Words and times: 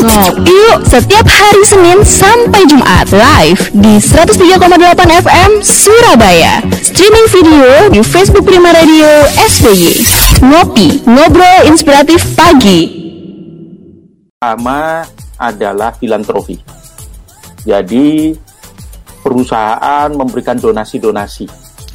Ngop 0.00 0.48
yuk 0.48 0.88
setiap 0.88 1.28
hari 1.28 1.60
Senin 1.68 2.00
sampai 2.00 2.64
Jumat 2.64 3.12
live 3.12 3.68
di 3.76 4.00
103,8 4.00 4.96
FM 4.96 5.50
Surabaya. 5.60 6.64
Streaming 6.80 7.28
video 7.28 7.68
di 7.92 8.00
Facebook 8.00 8.48
Prima 8.48 8.72
Radio 8.72 9.28
SBY. 9.36 9.92
Ngopi, 10.40 11.04
ngobrol 11.04 11.68
inspiratif 11.68 12.32
pagi. 12.32 12.80
Pertama 14.40 15.04
adalah 15.36 15.92
filantropi. 15.92 16.56
Jadi 17.68 18.32
perusahaan 19.20 20.08
memberikan 20.16 20.56
donasi-donasi 20.56 21.44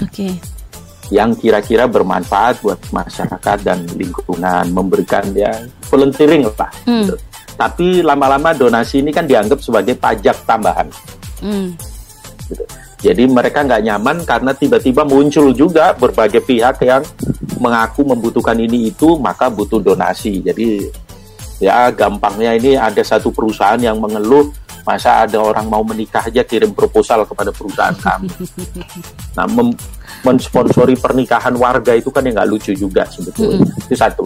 Oke. 0.06 0.30
yang 1.10 1.34
kira-kira 1.34 1.90
bermanfaat 1.90 2.62
buat 2.62 2.78
masyarakat 2.94 3.58
dan 3.66 3.82
lingkungan, 3.98 4.70
memberikan 4.70 5.26
ya 5.34 5.50
volunteering 5.90 6.46
lah. 6.54 6.70
Hmm. 6.86 7.10
gitu. 7.10 7.18
Tapi 7.56 8.04
lama-lama 8.04 8.52
donasi 8.52 9.00
ini 9.00 9.16
kan 9.16 9.24
dianggap 9.24 9.64
sebagai 9.64 9.96
pajak 9.96 10.44
tambahan. 10.44 10.88
Hmm. 11.40 11.76
gitu. 12.52 12.64
Jadi 13.06 13.24
mereka 13.30 13.62
nggak 13.62 13.84
nyaman 13.86 14.18
karena 14.26 14.52
tiba-tiba 14.56 15.06
muncul 15.06 15.54
juga 15.54 15.94
berbagai 15.94 16.42
pihak 16.42 16.82
yang 16.82 17.04
mengaku 17.62 18.02
membutuhkan 18.02 18.58
ini 18.58 18.90
itu, 18.90 19.14
maka 19.22 19.46
butuh 19.46 19.78
donasi. 19.78 20.42
Jadi 20.42 20.90
ya 21.62 21.88
gampangnya 21.94 22.58
ini 22.58 22.76
ada 22.76 23.00
satu 23.06 23.30
perusahaan 23.32 23.80
yang 23.80 24.02
mengeluh 24.02 24.52
masa 24.86 25.26
ada 25.26 25.42
orang 25.42 25.66
mau 25.66 25.82
menikah 25.82 26.22
aja 26.22 26.46
kirim 26.46 26.72
proposal 26.74 27.26
kepada 27.26 27.50
perusahaan 27.50 27.98
kami. 27.98 28.30
Nah, 29.36 29.44
mem- 29.52 29.76
mensponsori 30.24 30.96
pernikahan 30.96 31.52
warga 31.60 31.92
itu 31.92 32.08
kan 32.08 32.24
yang 32.24 32.40
nggak 32.40 32.50
lucu 32.56 32.72
juga 32.72 33.04
sebetulnya. 33.12 33.68
Itu 33.84 33.92
satu. 33.92 34.24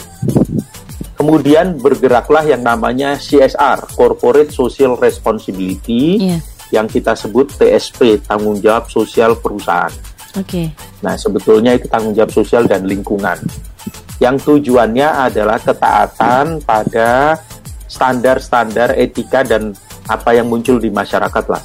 Kemudian 1.19 1.75
bergeraklah 1.75 2.47
yang 2.47 2.63
namanya 2.63 3.19
CSR, 3.19 3.91
Corporate 3.91 4.55
Social 4.55 4.95
Responsibility, 4.95 6.15
Iya. 6.15 6.39
yang 6.71 6.87
kita 6.87 7.11
sebut 7.11 7.51
TSP, 7.59 8.23
tanggung 8.23 8.63
jawab 8.63 8.87
sosial 8.87 9.35
perusahaan. 9.35 9.91
Oke. 10.39 10.71
Nah, 11.03 11.19
sebetulnya 11.19 11.75
itu 11.75 11.91
tanggung 11.91 12.15
jawab 12.15 12.31
sosial 12.31 12.63
dan 12.71 12.87
lingkungan. 12.87 13.35
Yang 14.23 14.47
tujuannya 14.47 15.27
adalah 15.27 15.59
ketaatan 15.59 16.63
pada 16.63 17.35
standar-standar 17.83 18.95
etika 18.95 19.43
dan 19.43 19.75
apa 20.07 20.39
yang 20.39 20.47
muncul 20.47 20.79
di 20.79 20.87
masyarakat 20.87 21.45
lah. 21.51 21.63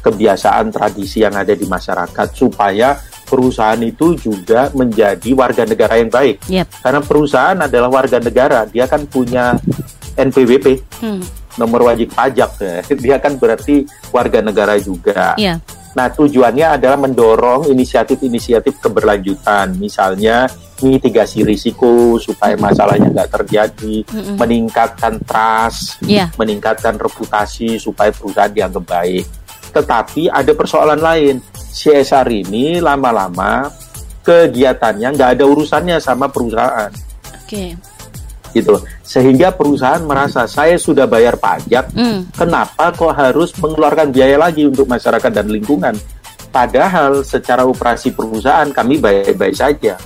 Kebiasaan 0.00 0.72
tradisi 0.72 1.20
yang 1.20 1.36
ada 1.36 1.52
di 1.52 1.68
masyarakat 1.68 2.28
supaya 2.32 2.96
perusahaan 3.26 3.78
itu 3.82 4.14
juga 4.14 4.70
menjadi 4.72 5.30
warga 5.34 5.66
negara 5.66 5.98
yang 5.98 6.08
baik. 6.08 6.36
Yap. 6.46 6.70
Karena 6.80 7.00
perusahaan 7.02 7.58
adalah 7.58 7.90
warga 7.90 8.22
negara, 8.22 8.64
dia 8.64 8.86
kan 8.86 9.02
punya 9.04 9.58
NPWP, 10.14 10.80
Hmm. 11.02 11.20
nomor 11.58 11.90
wajib 11.90 12.14
pajak. 12.14 12.50
ya. 12.56 12.80
Dia 13.04 13.16
kan 13.18 13.36
berarti 13.36 13.84
warga 14.08 14.40
negara 14.40 14.78
juga. 14.78 15.34
Iya. 15.36 15.60
Nah, 15.96 16.12
tujuannya 16.12 16.76
adalah 16.76 17.00
mendorong 17.00 17.72
inisiatif-inisiatif 17.72 18.84
keberlanjutan, 18.84 19.80
misalnya 19.80 20.44
mitigasi 20.84 21.40
risiko 21.40 22.20
supaya 22.20 22.52
masalahnya 22.60 23.08
nggak 23.08 23.32
terjadi, 23.32 24.04
Mm-mm. 24.04 24.36
meningkatkan 24.36 25.16
trust, 25.24 25.96
Iya. 26.04 26.28
meningkatkan 26.36 27.00
reputasi 27.00 27.80
supaya 27.80 28.12
perusahaan 28.12 28.52
dianggap 28.52 28.84
baik. 28.84 29.24
Tetapi 29.72 30.28
ada 30.28 30.52
persoalan 30.52 31.00
lain, 31.00 31.40
CSR 31.76 32.24
ini 32.32 32.80
lama-lama 32.80 33.68
kegiatannya 34.24 35.12
nggak 35.12 35.30
ada 35.36 35.44
urusannya 35.44 36.00
sama 36.00 36.26
perusahaan 36.32 36.88
Oke. 37.36 37.76
gitu 38.56 38.68
loh. 38.72 38.82
Sehingga 39.04 39.52
perusahaan 39.52 40.00
merasa 40.00 40.48
saya 40.48 40.80
sudah 40.80 41.04
bayar 41.04 41.36
pajak, 41.36 41.92
Hmm. 41.92 42.24
kenapa 42.32 42.90
kok 42.96 43.12
harus 43.12 43.52
mengeluarkan 43.60 44.08
biaya 44.08 44.40
lagi 44.40 44.64
untuk 44.64 44.88
masyarakat 44.88 45.28
dan 45.30 45.46
lingkungan? 45.46 45.94
Padahal 46.48 47.20
secara 47.20 47.68
operasi 47.68 48.16
perusahaan 48.16 48.72
kami 48.72 48.96
baik-baik 48.96 49.52
saja. 49.52 50.00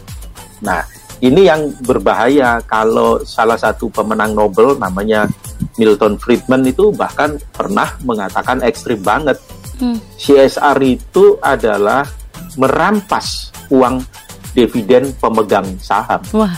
Nah, 0.60 0.82
ini 1.22 1.46
yang 1.46 1.70
berbahaya 1.86 2.58
kalau 2.66 3.22
salah 3.22 3.54
satu 3.54 3.86
pemenang 3.88 4.34
Nobel 4.34 4.74
namanya 4.76 5.30
Milton 5.78 6.18
Friedman 6.18 6.66
itu 6.66 6.90
bahkan 6.90 7.38
pernah 7.54 7.94
mengatakan 8.02 8.60
ekstrim 8.66 8.98
banget. 9.00 9.38
Hmm. 9.80 9.98
CSR 10.20 10.78
itu 10.84 11.40
adalah 11.40 12.04
merampas 12.60 13.48
uang 13.72 14.04
dividen 14.52 15.14
pemegang 15.16 15.66
saham. 15.80 16.20
Wah. 16.36 16.52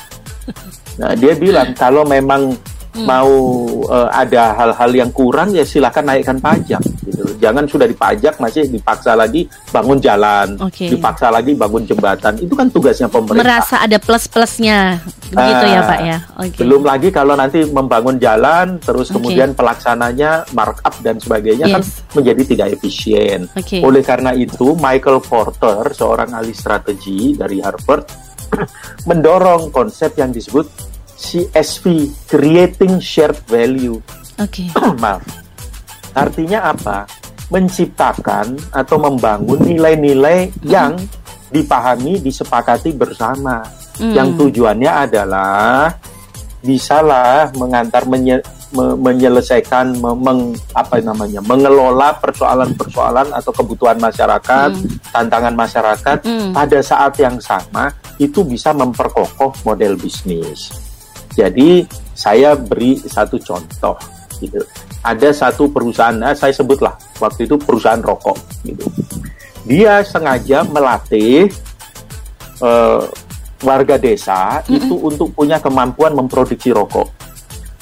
Nah, 1.00 1.16
dia 1.16 1.32
bilang 1.38 1.72
kalau 1.72 2.04
memang 2.04 2.52
Hmm. 2.92 3.08
mau 3.08 3.32
eh, 3.88 4.08
ada 4.12 4.52
hal-hal 4.52 4.90
yang 4.92 5.08
kurang 5.08 5.48
ya 5.50 5.64
silakan 5.64 6.12
naikkan 6.12 6.36
pajak 6.36 6.84
gitu. 7.02 7.24
Jangan 7.40 7.64
sudah 7.64 7.88
dipajak 7.88 8.36
masih 8.36 8.68
dipaksa 8.68 9.16
lagi 9.16 9.48
bangun 9.72 9.96
jalan, 9.96 10.60
Oke. 10.60 10.92
dipaksa 10.92 11.32
lagi 11.32 11.56
bangun 11.56 11.82
jembatan. 11.82 12.36
Itu 12.36 12.52
kan 12.52 12.68
tugasnya 12.68 13.08
pemerintah. 13.08 13.48
Merasa 13.48 13.80
ada 13.80 13.96
plus-plusnya. 13.96 15.00
Begitu 15.32 15.64
ya, 15.66 15.80
Ah, 15.80 15.88
Pak 15.88 16.00
ya. 16.04 16.18
Oke. 16.36 16.58
Belum 16.60 16.82
lagi 16.84 17.08
kalau 17.08 17.32
nanti 17.32 17.64
membangun 17.64 18.20
jalan 18.20 18.76
terus 18.76 19.08
Oke. 19.08 19.16
kemudian 19.16 19.56
pelaksananya 19.56 20.44
markup 20.52 20.92
dan 21.00 21.16
sebagainya 21.16 21.72
kan 21.72 21.80
Yes. 21.80 22.04
menjadi 22.12 22.42
tidak 22.44 22.68
efisien. 22.76 23.48
Oke. 23.56 23.80
Oleh 23.80 24.04
karena 24.04 24.36
itu 24.36 24.76
Michael 24.76 25.24
Porter 25.24 25.96
seorang 25.96 26.28
ahli 26.36 26.52
strategi 26.52 27.32
dari 27.32 27.56
Harvard 27.58 28.04
mendorong 29.08 29.72
konsep 29.72 30.12
yang 30.14 30.28
disebut 30.28 30.91
CSV, 31.22 31.84
creating 32.26 32.98
shared 32.98 33.38
value. 33.46 34.02
Oke. 34.42 34.66
Maaf. 35.02 35.22
Artinya 36.12 36.74
apa? 36.74 37.06
Menciptakan 37.48 38.58
atau 38.74 38.96
membangun 38.98 39.62
nilai-nilai 39.62 40.50
yang 40.66 40.98
dipahami, 41.48 42.18
disepakati 42.18 42.90
bersama. 42.92 43.62
Hmm. 43.96 44.12
Yang 44.12 44.28
tujuannya 44.40 44.88
adalah 44.90 45.94
bisalah 46.60 47.52
mengantar 47.54 48.08
menye- 48.08 48.40
me- 48.72 48.96
menyelesaikan 48.96 50.00
me- 50.00 50.16
meng- 50.16 50.56
apa 50.72 50.96
namanya 51.02 51.44
mengelola 51.44 52.16
persoalan-persoalan 52.16 53.36
atau 53.36 53.52
kebutuhan 53.52 54.00
masyarakat, 54.00 54.70
Hmm. 54.72 54.88
tantangan 55.12 55.54
masyarakat 55.54 56.18
Hmm. 56.24 56.50
pada 56.56 56.78
saat 56.80 57.12
yang 57.20 57.36
sama 57.38 57.92
itu 58.16 58.40
bisa 58.42 58.72
memperkokoh 58.72 59.52
model 59.62 59.94
bisnis. 59.96 60.72
Jadi 61.32 61.86
saya 62.12 62.54
beri 62.54 63.00
satu 63.00 63.40
contoh 63.40 63.96
gitu. 64.42 64.60
Ada 65.02 65.34
satu 65.34 65.66
perusahaan, 65.70 66.14
nah, 66.14 66.30
saya 66.34 66.54
sebutlah 66.54 66.94
waktu 67.18 67.50
itu 67.50 67.58
perusahaan 67.58 67.98
rokok 67.98 68.38
gitu. 68.62 68.86
Dia 69.66 70.02
sengaja 70.06 70.62
melatih 70.66 71.50
eh, 72.62 73.02
warga 73.62 73.96
desa 73.98 74.62
itu 74.66 74.94
untuk 74.98 75.34
punya 75.34 75.58
kemampuan 75.62 76.14
memproduksi 76.14 76.70
rokok. 76.70 77.10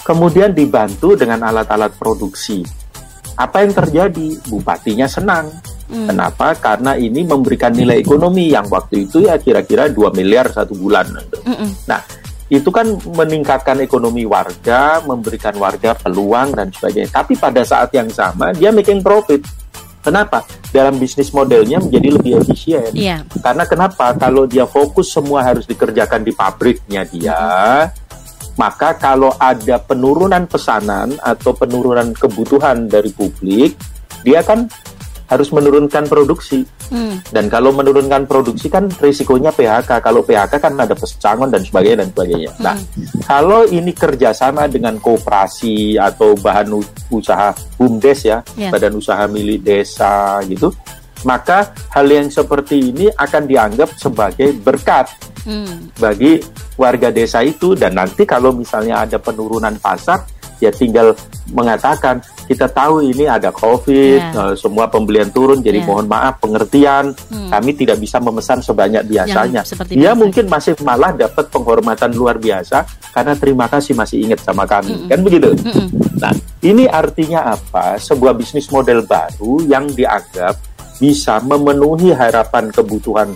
Kemudian 0.00 0.56
dibantu 0.56 1.12
dengan 1.12 1.44
alat-alat 1.44 1.92
produksi. 1.96 2.64
Apa 3.36 3.64
yang 3.64 3.72
terjadi? 3.72 4.36
Bupatinya 4.48 5.08
senang. 5.08 5.48
Hmm. 5.90 6.06
Kenapa? 6.06 6.54
Karena 6.56 6.94
ini 6.94 7.26
memberikan 7.26 7.74
nilai 7.74 8.00
ekonomi 8.00 8.52
yang 8.52 8.68
waktu 8.70 9.10
itu 9.10 9.26
ya 9.26 9.36
kira-kira 9.36 9.90
2 9.90 10.14
miliar 10.14 10.48
satu 10.52 10.76
bulan. 10.76 11.08
Nah, 11.84 12.00
itu 12.50 12.66
kan 12.74 12.98
meningkatkan 13.14 13.78
ekonomi 13.78 14.26
warga, 14.26 14.98
memberikan 15.06 15.54
warga 15.54 15.94
peluang 15.94 16.50
dan 16.58 16.74
sebagainya. 16.74 17.14
Tapi 17.14 17.38
pada 17.38 17.62
saat 17.62 17.94
yang 17.94 18.10
sama 18.10 18.50
dia 18.50 18.74
making 18.74 19.00
profit. 19.00 19.46
Kenapa? 20.00 20.42
Dalam 20.72 20.96
bisnis 20.96 21.30
modelnya 21.30 21.78
menjadi 21.78 22.08
lebih 22.16 22.32
efisien. 22.42 22.90
Iya. 22.90 23.22
Karena 23.38 23.68
kenapa? 23.68 24.16
Kalau 24.16 24.48
dia 24.48 24.64
fokus 24.64 25.12
semua 25.12 25.44
harus 25.44 25.68
dikerjakan 25.68 26.24
di 26.24 26.32
pabriknya 26.32 27.04
dia, 27.04 27.44
maka 28.56 28.96
kalau 28.96 29.30
ada 29.36 29.76
penurunan 29.76 30.48
pesanan 30.48 31.20
atau 31.20 31.52
penurunan 31.52 32.16
kebutuhan 32.16 32.88
dari 32.88 33.12
publik, 33.12 33.76
dia 34.24 34.40
kan 34.40 34.66
harus 35.30 35.54
menurunkan 35.54 36.10
produksi. 36.10 36.66
Hmm. 36.90 37.22
Dan 37.30 37.46
kalau 37.46 37.70
menurunkan 37.70 38.26
produksi 38.26 38.66
kan 38.66 38.90
risikonya 38.98 39.54
PHK. 39.54 40.02
Kalau 40.02 40.26
PHK 40.26 40.58
kan 40.58 40.74
ada 40.74 40.98
pesangon 40.98 41.54
dan 41.54 41.62
sebagainya 41.62 42.02
dan 42.02 42.08
sebagainya. 42.10 42.50
Nah, 42.58 42.74
kalau 43.24 43.62
ini 43.70 43.94
kerjasama 43.94 44.66
dengan 44.66 44.98
kooperasi 44.98 45.94
atau 45.94 46.34
bahan 46.34 46.74
usaha 47.14 47.54
BUMDes 47.78 48.20
ya, 48.26 48.42
Ya. 48.58 48.74
badan 48.74 48.98
usaha 48.98 49.22
milik 49.30 49.62
desa 49.62 50.42
gitu, 50.50 50.74
maka 51.22 51.70
hal 51.94 52.10
yang 52.10 52.26
seperti 52.26 52.90
ini 52.90 53.06
akan 53.14 53.46
dianggap 53.46 53.94
sebagai 53.94 54.50
berkat 54.58 55.06
Hmm. 55.40 55.88
bagi 55.96 56.36
warga 56.76 57.08
desa 57.08 57.40
itu 57.40 57.72
dan 57.72 57.96
nanti 57.96 58.28
kalau 58.28 58.52
misalnya 58.52 59.08
ada 59.08 59.16
penurunan 59.16 59.72
pasar 59.80 60.20
ya 60.60 60.70
tinggal 60.70 61.16
mengatakan 61.50 62.20
kita 62.46 62.66
tahu 62.66 63.00
ini 63.06 63.30
ada 63.30 63.54
COVID, 63.54 64.20
Yeah. 64.20 64.50
eh, 64.50 64.54
semua 64.58 64.90
pembelian 64.90 65.30
turun, 65.30 65.62
jadi 65.62 65.80
Yeah. 65.82 65.88
mohon 65.88 66.06
maaf 66.10 66.42
pengertian, 66.42 67.14
Hmm. 67.30 67.46
kami 67.48 67.78
tidak 67.78 68.02
bisa 68.02 68.18
memesan 68.18 68.58
sebanyak 68.58 69.06
biasanya. 69.06 69.62
Dia 69.86 70.12
biasa. 70.12 70.18
mungkin 70.18 70.44
masih 70.50 70.74
malah 70.82 71.14
dapat 71.14 71.46
penghormatan 71.46 72.10
luar 72.10 72.42
biasa 72.42 72.82
karena 73.14 73.38
terima 73.38 73.70
kasih 73.70 73.94
masih 73.94 74.26
ingat 74.26 74.42
sama 74.42 74.66
kami, 74.66 74.92
Mm-mm. 74.98 75.08
kan 75.08 75.18
begitu? 75.22 75.48
Mm-mm. 75.54 75.86
Nah, 76.18 76.34
ini 76.60 76.90
artinya 76.90 77.54
apa? 77.54 77.96
Sebuah 77.96 78.34
bisnis 78.34 78.66
model 78.74 79.06
baru 79.06 79.62
yang 79.64 79.86
dianggap 79.86 80.58
bisa 80.98 81.38
memenuhi 81.40 82.12
harapan 82.12 82.68
kebutuhan 82.68 83.32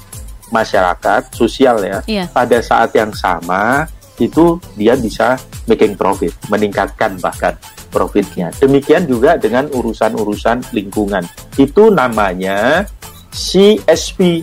masyarakat 0.53 1.32
sosial 1.32 1.81
ya. 1.81 1.99
Iya. 2.05 2.25
Pada 2.29 2.61
saat 2.61 2.93
yang 2.93 3.11
sama 3.15 3.88
itu 4.22 4.58
dia 4.78 4.94
bisa 4.94 5.34
making 5.66 5.99
profit, 5.99 6.31
meningkatkan 6.46 7.19
bahkan 7.19 7.55
profitnya. 7.90 8.50
Demikian 8.58 9.06
juga 9.06 9.38
dengan 9.38 9.66
urusan-urusan 9.70 10.75
lingkungan. 10.75 11.22
Itu 11.55 11.90
namanya 11.90 12.87
CSP, 13.31 14.43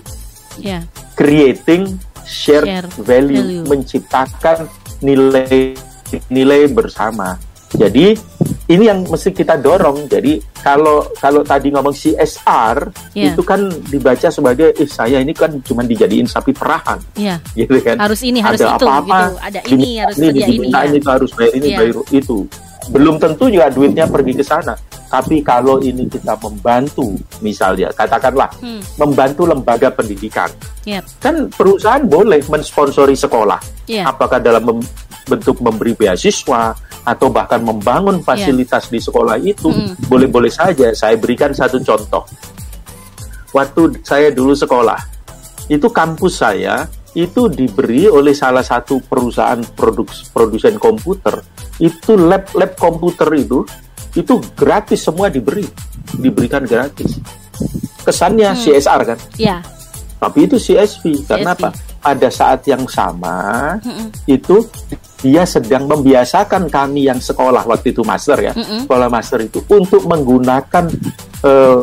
Ya. 0.60 0.84
creating 1.16 1.96
shared, 2.28 2.68
Share 2.68 2.90
value, 3.00 3.64
value. 3.64 3.66
menciptakan 3.68 4.68
nilai 5.00 5.76
nilai 6.28 6.68
bersama. 6.68 7.40
Jadi 7.72 8.14
ini 8.68 8.84
yang 8.84 9.04
mesti 9.04 9.32
kita 9.32 9.56
dorong. 9.56 10.06
Jadi 10.06 10.40
kalau 10.56 11.08
kalau 11.14 11.42
tadi 11.42 11.72
ngomong 11.72 11.92
CSR 11.92 12.78
Iya. 13.12 13.32
itu 13.32 13.42
kan 13.42 13.60
dibaca 13.88 14.28
sebagai 14.28 14.72
eh 14.74 14.86
saya 14.86 15.20
ini 15.20 15.32
kan 15.32 15.56
cuma 15.62 15.82
dijadiin 15.82 16.26
sapi 16.26 16.52
perahan 16.52 17.00
Ya. 17.14 17.40
gitu 17.58 17.80
kan. 17.80 17.96
Harus 17.98 18.22
ini, 18.22 18.40
harus 18.40 18.60
Ada 18.60 18.76
itu 18.76 18.86
apa-apa, 18.86 19.20
gitu. 19.20 19.40
Ada 19.42 19.60
ini, 19.66 19.72
Diminta 19.72 20.02
harus 20.02 20.16
kerja 20.18 20.30
ini. 20.30 20.52
dimintain 20.52 20.90
Ya. 20.90 20.98
itu 20.98 21.08
harus 21.10 21.30
bayar 21.32 21.54
ini 21.54 21.68
Iya. 21.68 21.78
bayar 21.80 21.96
itu. 22.12 22.38
Belum 22.90 23.16
tentu 23.16 23.46
juga 23.48 23.68
duitnya 23.70 24.06
pergi 24.06 24.34
ke 24.34 24.44
sana. 24.44 24.74
Tapi 25.06 25.44
kalau 25.44 25.76
ini 25.78 26.08
kita 26.08 26.40
membantu, 26.40 27.12
misalnya 27.40 27.92
katakanlah 27.92 28.48
Hmm. 28.58 28.80
membantu 28.98 29.44
lembaga 29.44 29.92
pendidikan, 29.92 30.48
Yep. 30.82 31.04
kan 31.20 31.36
perusahaan 31.50 32.00
boleh 32.02 32.40
mensponsori 32.48 33.14
sekolah. 33.14 33.60
Ya. 33.86 34.08
Apakah 34.08 34.40
dalam 34.40 34.64
mem- 34.64 34.88
bentuk 35.24 35.60
memberi 35.60 35.94
beasiswa 35.94 36.74
atau 37.02 37.28
bahkan 37.28 37.60
membangun 37.60 38.22
fasilitas 38.22 38.88
di 38.88 38.98
sekolah 38.98 39.38
itu 39.38 39.68
Mm. 39.68 40.06
boleh-boleh 40.06 40.50
saja. 40.50 40.90
Saya 40.92 41.18
berikan 41.18 41.50
satu 41.50 41.82
contoh. 41.82 42.24
Waktu 43.52 44.00
saya 44.02 44.32
dulu 44.32 44.54
sekolah, 44.54 45.00
itu 45.68 45.88
kampus 45.88 46.40
saya 46.40 46.88
itu 47.12 47.48
diberi 47.48 48.08
oleh 48.08 48.32
salah 48.32 48.64
satu 48.64 49.04
perusahaan 49.04 49.60
produk 49.76 50.08
produsen 50.32 50.80
komputer 50.80 51.44
itu 51.78 52.16
lab 52.16 52.48
lab 52.56 52.72
komputer 52.80 53.28
itu 53.36 53.68
itu 54.16 54.40
gratis 54.56 55.04
semua 55.04 55.28
diberi 55.28 55.68
diberikan 56.16 56.64
gratis 56.64 57.20
kesannya 58.02 58.56
Hmm. 58.56 58.62
CSR 58.64 59.02
kan 59.04 59.20
Ya. 59.36 59.60
tapi 60.18 60.48
itu 60.48 60.56
CSP 60.56 61.28
karena 61.28 61.52
CSP. 61.52 61.60
apa 61.60 61.70
pada 62.00 62.30
saat 62.32 62.64
yang 62.64 62.88
sama 62.88 63.76
itu 64.24 64.64
dia 65.22 65.46
sedang 65.46 65.86
membiasakan 65.86 66.68
kami 66.68 67.06
yang 67.08 67.22
sekolah 67.22 67.64
waktu 67.70 67.94
itu 67.94 68.02
master 68.02 68.38
ya 68.42 68.54
Mm-mm. 68.58 68.90
sekolah 68.90 69.08
master 69.08 69.40
itu 69.46 69.62
untuk 69.70 70.04
menggunakan 70.10 70.90
eh, 71.46 71.82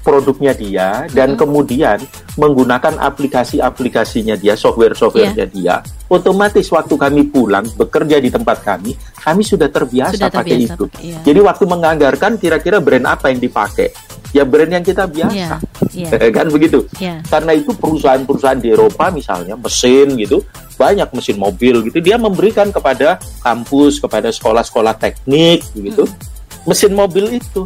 produknya 0.00 0.52
dia 0.56 0.88
dan 1.12 1.36
Mm-mm. 1.36 1.40
kemudian 1.40 1.98
menggunakan 2.40 2.96
aplikasi-aplikasinya 2.96 4.40
dia 4.40 4.56
software-softwarenya 4.56 5.46
dia 5.52 5.84
otomatis 6.06 6.66
waktu 6.70 6.94
kami 6.94 7.22
pulang 7.28 7.66
bekerja 7.74 8.22
di 8.22 8.30
tempat 8.30 8.62
kami 8.62 8.94
kami 9.18 9.42
sudah 9.42 9.66
terbiasa, 9.66 10.14
Sudah 10.14 10.30
pakai 10.30 10.54
terbiasa 10.54 10.74
itu 10.74 10.84
pakai, 10.86 11.02
iya. 11.02 11.18
jadi 11.26 11.40
waktu 11.42 11.64
menganggarkan 11.66 12.32
kira-kira 12.38 12.78
brand 12.78 13.06
apa 13.10 13.34
yang 13.34 13.42
dipakai 13.42 13.90
ya 14.30 14.44
brand 14.46 14.70
yang 14.70 14.84
kita 14.86 15.08
biasa 15.08 15.58
Ya. 15.96 16.08
Ya. 16.12 16.30
kan 16.38 16.46
begitu 16.52 16.86
Ya. 17.02 17.18
karena 17.26 17.52
itu 17.56 17.74
perusahaan-perusahaan 17.74 18.60
di 18.60 18.70
Eropa 18.70 19.10
misalnya 19.10 19.58
mesin 19.58 20.14
gitu 20.14 20.44
banyak 20.76 21.08
mesin 21.10 21.36
mobil 21.40 21.80
gitu 21.88 21.98
dia 22.04 22.20
memberikan 22.20 22.68
kepada 22.68 23.16
kampus 23.40 23.98
kepada 23.98 24.28
sekolah-sekolah 24.28 24.94
teknik 25.00 25.64
gitu 25.74 26.04
mesin 26.68 26.92
mobil 26.92 27.40
itu 27.40 27.64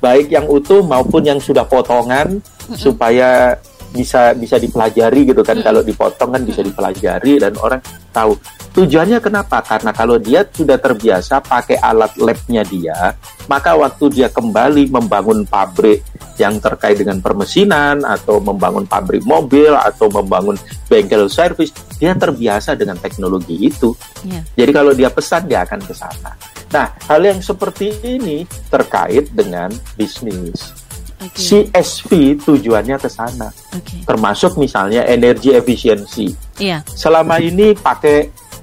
baik 0.00 0.32
yang 0.32 0.48
utuh 0.48 0.80
maupun 0.80 1.22
yang 1.22 1.38
sudah 1.38 1.62
potongan 1.68 2.40
supaya 2.74 3.54
bisa 3.90 4.32
bisa 4.34 4.56
dipelajari 4.56 5.28
gitu 5.28 5.42
kan. 5.42 5.58
Mm-mm. 5.58 5.66
kalau 5.66 5.82
dipotong 5.82 6.30
kan 6.34 6.42
bisa 6.46 6.60
dipelajari 6.62 7.38
dan 7.42 7.52
orang 7.58 7.80
tahu. 8.14 8.38
Tujuannya 8.70 9.18
kenapa? 9.18 9.60
Karena 9.66 9.90
kalau 9.90 10.16
dia 10.16 10.46
sudah 10.46 10.78
terbiasa 10.78 11.42
pakai 11.42 11.78
alat 11.82 12.14
labnya 12.22 12.62
dia 12.62 13.14
maka 13.50 13.74
waktu 13.74 14.14
dia 14.14 14.28
kembali 14.30 14.94
membangun 14.94 15.42
pabrik 15.42 16.06
yang 16.38 16.62
terkait 16.62 17.02
dengan 17.02 17.18
permesinan 17.18 18.06
atau 18.06 18.38
membangun 18.38 18.86
pabrik 18.86 19.26
mobil 19.26 19.74
atau 19.74 20.06
membangun 20.06 20.54
bengkel 20.86 21.26
servis 21.26 21.74
dia 21.98 22.14
terbiasa 22.14 22.78
dengan 22.78 22.94
teknologi 23.02 23.58
itu. 23.58 23.90
Ya. 24.22 24.40
jadi 24.54 24.70
kalau 24.70 24.94
dia 24.94 25.10
pesan 25.10 25.50
dia 25.50 25.66
akan 25.66 25.82
ke 25.82 25.92
sana. 25.92 26.32
Nah 26.70 26.86
hal 27.10 27.20
yang 27.26 27.42
seperti 27.42 27.90
ini 28.06 28.46
terkait 28.70 29.34
dengan 29.34 29.74
bisnis 29.98 30.89
Oke. 31.20 31.36
CSV 31.36 32.40
tujuannya 32.40 32.96
ke 32.96 33.08
sana 33.12 33.52
Oke. 33.76 34.00
termasuk 34.08 34.56
misalnya 34.56 35.04
energi 35.04 35.52
efisiensi 35.52 36.32
Iya. 36.56 36.80
selama 36.88 37.36
ini 37.36 37.76
pakai 37.76 38.18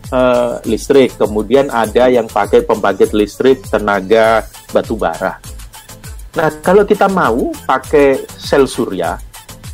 eh, 0.08 0.54
listrik, 0.64 1.20
kemudian 1.20 1.68
ada 1.68 2.08
yang 2.08 2.32
pakai 2.32 2.64
pembangkit 2.64 3.12
listrik 3.12 3.60
tenaga 3.68 4.40
batu 4.72 4.96
bara. 4.96 5.36
Nah, 6.32 6.48
kalau 6.64 6.88
kita 6.88 7.12
mau 7.12 7.52
pakai 7.68 8.24
sel 8.40 8.70
surya, 8.70 9.20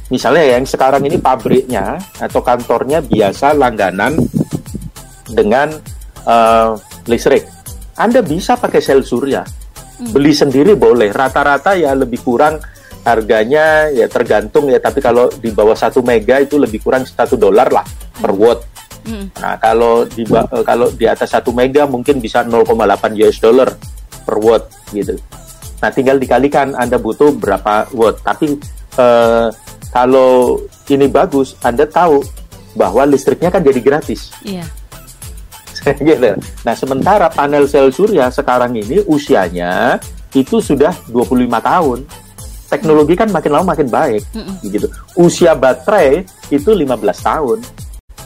misalnya 0.09 0.57
yang 0.57 0.65
sekarang 0.65 1.05
ini 1.05 1.21
pabriknya 1.21 2.01
atau 2.17 2.41
kantornya 2.41 3.05
biasa 3.05 3.53
langganan 3.53 4.17
dengan 5.29 5.69
eh, 6.25 6.71
listrik, 7.05 7.45
Anda 7.93 8.25
bisa 8.25 8.57
pakai 8.57 8.81
sel 8.81 9.05
surya. 9.05 9.45
Beli 9.99 10.33
sendiri 10.33 10.73
boleh, 10.73 11.13
rata-rata 11.13 11.77
ya 11.77 11.93
lebih 11.93 12.21
kurang 12.25 12.57
harganya 13.03 13.91
ya 13.91 14.07
tergantung 14.07 14.71
ya, 14.71 14.79
tapi 14.79 15.03
kalau 15.03 15.27
di 15.27 15.51
bawah 15.51 15.75
satu 15.75 15.99
mega 15.99 16.39
itu 16.39 16.55
lebih 16.55 16.79
kurang 16.79 17.03
satu 17.03 17.35
dolar 17.35 17.67
lah 17.69 17.83
per 18.17 18.31
watt. 18.31 18.59
Mm. 19.03 19.35
Nah, 19.35 19.55
kalau 19.59 20.07
di 20.07 20.23
ba- 20.23 20.47
eh, 20.47 20.63
kalau 20.63 20.87
di 20.95 21.03
atas 21.03 21.35
1 21.35 21.51
mega 21.51 21.83
mungkin 21.83 22.23
bisa 22.23 22.47
0,8 22.47 23.11
US 23.19 23.37
dollar 23.43 23.69
per 24.23 24.37
watt 24.39 24.71
gitu. 24.95 25.19
Nah, 25.83 25.91
tinggal 25.91 26.15
dikalikan 26.15 26.71
Anda 26.71 26.95
butuh 26.95 27.35
berapa 27.35 27.91
watt. 27.91 28.23
Tapi 28.23 28.55
eh, 28.95 29.47
kalau 29.91 30.63
ini 30.87 31.11
bagus, 31.11 31.59
Anda 31.59 31.83
tahu 31.83 32.23
bahwa 32.73 33.03
listriknya 33.03 33.51
kan 33.51 33.61
jadi 33.61 33.83
gratis. 33.83 34.31
Iya. 34.41 34.63
gitu. 36.07 36.31
Nah, 36.63 36.75
sementara 36.75 37.27
panel 37.27 37.67
sel 37.67 37.91
surya 37.91 38.31
sekarang 38.31 38.75
ini 38.75 39.03
usianya 39.05 39.99
itu 40.33 40.59
sudah 40.63 40.93
25 41.11 41.47
tahun. 41.49 41.99
Teknologi 42.71 43.13
kan 43.13 43.29
makin 43.29 43.51
lama 43.53 43.77
makin 43.77 43.85
baik 43.85 44.23
gitu. 44.65 44.89
Usia 45.13 45.53
baterai 45.53 46.25
itu 46.49 46.73
15 46.73 46.89
tahun. 47.21 47.59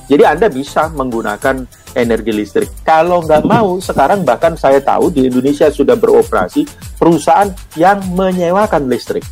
Jadi 0.07 0.23
Anda 0.23 0.47
bisa 0.47 0.87
menggunakan 0.87 1.67
energi 1.91 2.31
listrik. 2.31 2.71
Kalau 2.87 3.19
nggak 3.27 3.43
mau, 3.43 3.75
sekarang 3.83 4.23
bahkan 4.23 4.55
saya 4.55 4.79
tahu 4.79 5.11
di 5.11 5.27
Indonesia 5.27 5.67
sudah 5.67 5.99
beroperasi 5.99 6.63
perusahaan 6.95 7.51
yang 7.75 7.99
menyewakan 8.15 8.87
listrik. 8.87 9.27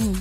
Mm. 0.00 0.16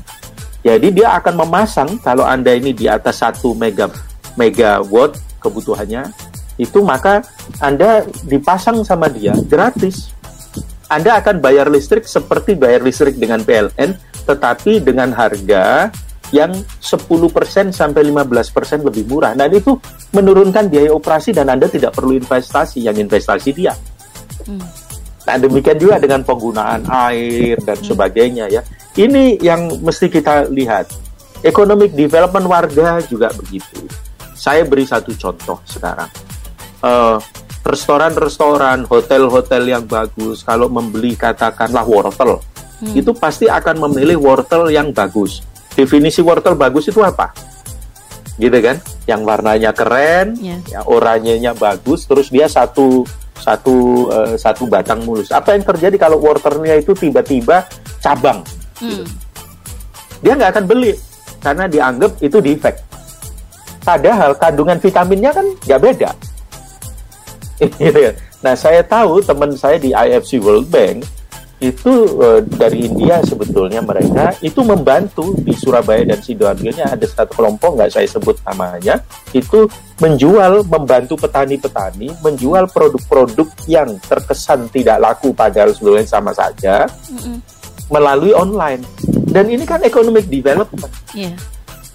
Jadi 0.63 0.87
dia 0.91 1.15
akan 1.15 1.47
memasang 1.47 1.89
kalau 2.03 2.27
Anda 2.27 2.51
ini 2.51 2.75
di 2.75 2.91
atas 2.91 3.23
1 3.23 3.39
mega 3.55 3.87
megawatt 4.35 5.15
kebutuhannya, 5.39 6.11
itu 6.57 6.85
maka 6.85 7.25
Anda 7.57 8.05
dipasang 8.25 8.85
sama 8.85 9.09
dia 9.09 9.33
gratis. 9.47 10.13
Anda 10.91 11.17
akan 11.17 11.41
bayar 11.41 11.73
listrik 11.73 12.05
seperti 12.05 12.53
bayar 12.53 12.85
listrik 12.85 13.17
dengan 13.17 13.41
PLN, 13.41 13.97
tetapi 14.29 14.83
dengan 14.83 15.09
harga 15.09 15.89
yang 16.33 16.53
10% 16.81 17.69
sampai 17.73 18.01
15% 18.09 18.85
lebih 18.85 19.05
murah. 19.09 19.33
Dan 19.37 19.53
itu 19.53 19.77
menurunkan 20.13 20.69
biaya 20.69 20.93
operasi 20.93 21.33
dan 21.33 21.49
Anda 21.49 21.69
tidak 21.69 21.97
perlu 21.97 22.17
investasi, 22.17 22.85
yang 22.85 22.97
investasi 22.97 23.49
dia. 23.53 23.73
Mm. 24.45 24.65
Nah, 25.23 25.35
demikian 25.39 25.79
juga 25.79 25.95
dengan 26.03 26.19
penggunaan 26.25 26.83
air 26.89 27.55
dan 27.63 27.79
sebagainya 27.79 28.51
ya. 28.51 28.61
Ini 28.93 29.39
yang 29.39 29.79
mesti 29.79 30.11
kita 30.11 30.51
lihat. 30.51 30.91
Economic 31.43 31.91
development 31.95 32.47
warga 32.47 33.03
juga 33.03 33.31
begitu. 33.35 33.83
Saya 34.35 34.63
beri 34.63 34.87
satu 34.87 35.11
contoh 35.15 35.59
sekarang. 35.67 36.07
Eh, 36.83 37.17
restoran-restoran, 37.63 38.83
hotel-hotel 38.91 39.63
yang 39.71 39.87
bagus, 39.87 40.43
kalau 40.43 40.67
membeli 40.67 41.15
katakanlah 41.15 41.87
wortel, 41.87 42.43
Hmm. 42.83 42.91
itu 42.91 43.15
pasti 43.15 43.47
akan 43.47 43.87
memilih 43.87 44.19
wortel 44.19 44.67
yang 44.67 44.91
bagus. 44.91 45.39
Definisi 45.71 46.19
wortel 46.19 46.59
bagus 46.59 46.91
itu 46.91 46.99
apa? 46.99 47.31
Gitu 48.35 48.59
kan? 48.59 48.83
Yang 49.07 49.21
warnanya 49.23 49.71
keren, 49.71 50.35
Ya. 50.43 50.59
ya 50.67 50.79
oranyenya 50.83 51.55
bagus, 51.55 52.03
terus 52.03 52.27
dia 52.27 52.51
satu 52.51 53.07
satu 53.39 54.07
eh, 54.11 54.35
satu 54.35 54.67
batang 54.67 54.99
mulus. 55.07 55.31
Apa 55.31 55.55
yang 55.55 55.63
terjadi 55.63 55.95
kalau 55.95 56.19
wortelnya 56.19 56.75
itu 56.75 56.91
tiba-tiba 56.91 57.63
cabang? 58.03 58.43
Hmm. 58.83 59.07
Dia 60.19 60.35
nggak 60.35 60.51
akan 60.59 60.65
beli 60.67 60.91
karena 61.39 61.63
dianggap 61.71 62.11
itu 62.19 62.43
defect. 62.43 62.83
Padahal 63.87 64.35
kandungan 64.35 64.79
vitaminnya 64.83 65.31
kan 65.31 65.47
nggak 65.63 65.79
beda. 65.79 66.11
Nah 68.43 68.53
saya 68.53 68.83
tahu 68.83 69.23
teman 69.23 69.55
saya 69.55 69.79
di 69.79 69.95
IFC 69.95 70.39
World 70.39 70.67
Bank 70.67 71.03
itu 71.63 71.93
eh, 72.19 72.43
dari 72.43 72.91
India 72.91 73.23
sebetulnya 73.23 73.79
mereka 73.79 74.35
itu 74.43 74.59
membantu 74.67 75.31
di 75.39 75.55
Surabaya 75.55 76.03
dan 76.03 76.19
sidoarjo 76.19 76.75
ada 76.75 77.05
satu 77.07 77.39
kelompok 77.39 77.79
nggak 77.79 77.87
saya 77.87 78.03
sebut 78.03 78.35
namanya 78.43 78.99
itu 79.31 79.63
menjual 80.03 80.67
membantu 80.67 81.15
petani-petani 81.15 82.11
menjual 82.19 82.67
produk-produk 82.67 83.47
yang 83.71 83.95
terkesan 84.03 84.67
tidak 84.75 84.99
laku 84.99 85.31
padahal 85.31 85.71
sebetulnya 85.71 86.03
sama 86.03 86.35
saja 86.35 86.83
Mm-mm. 87.07 87.39
melalui 87.87 88.35
online 88.35 88.83
dan 89.31 89.47
ini 89.47 89.63
kan 89.63 89.79
economic 89.87 90.27
development 90.27 90.91
Iya. 91.15 91.31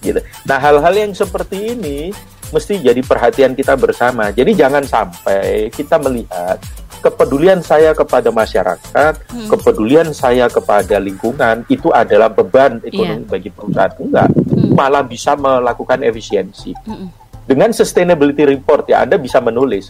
gitu. 0.00 0.20
Nah, 0.48 0.56
hal-hal 0.62 0.94
yang 0.96 1.12
seperti 1.12 1.76
ini 1.76 2.08
mesti 2.50 2.80
jadi 2.80 3.00
perhatian 3.04 3.52
kita 3.52 3.76
bersama. 3.76 4.30
Jadi 4.32 4.56
jangan 4.56 4.84
sampai 4.84 5.68
kita 5.72 6.00
melihat 6.00 6.56
kepedulian 6.98 7.62
saya 7.62 7.94
kepada 7.94 8.34
masyarakat, 8.34 9.12
Hmm. 9.30 9.46
kepedulian 9.46 10.10
saya 10.10 10.50
kepada 10.50 10.98
lingkungan 10.98 11.62
itu 11.70 11.94
adalah 11.94 12.26
beban 12.26 12.82
ekonomi 12.82 13.22
bagi 13.22 13.50
perusahaan. 13.54 13.94
Enggak, 14.02 14.28
Hmm. 14.34 14.74
malah 14.74 15.06
bisa 15.06 15.38
melakukan 15.38 16.02
efisiensi. 16.02 16.74
Mm-mm. 16.86 17.08
Dengan 17.48 17.72
sustainability 17.72 18.44
report 18.44 18.90
ya 18.90 19.06
Anda 19.08 19.16
bisa 19.16 19.40
menulis 19.40 19.88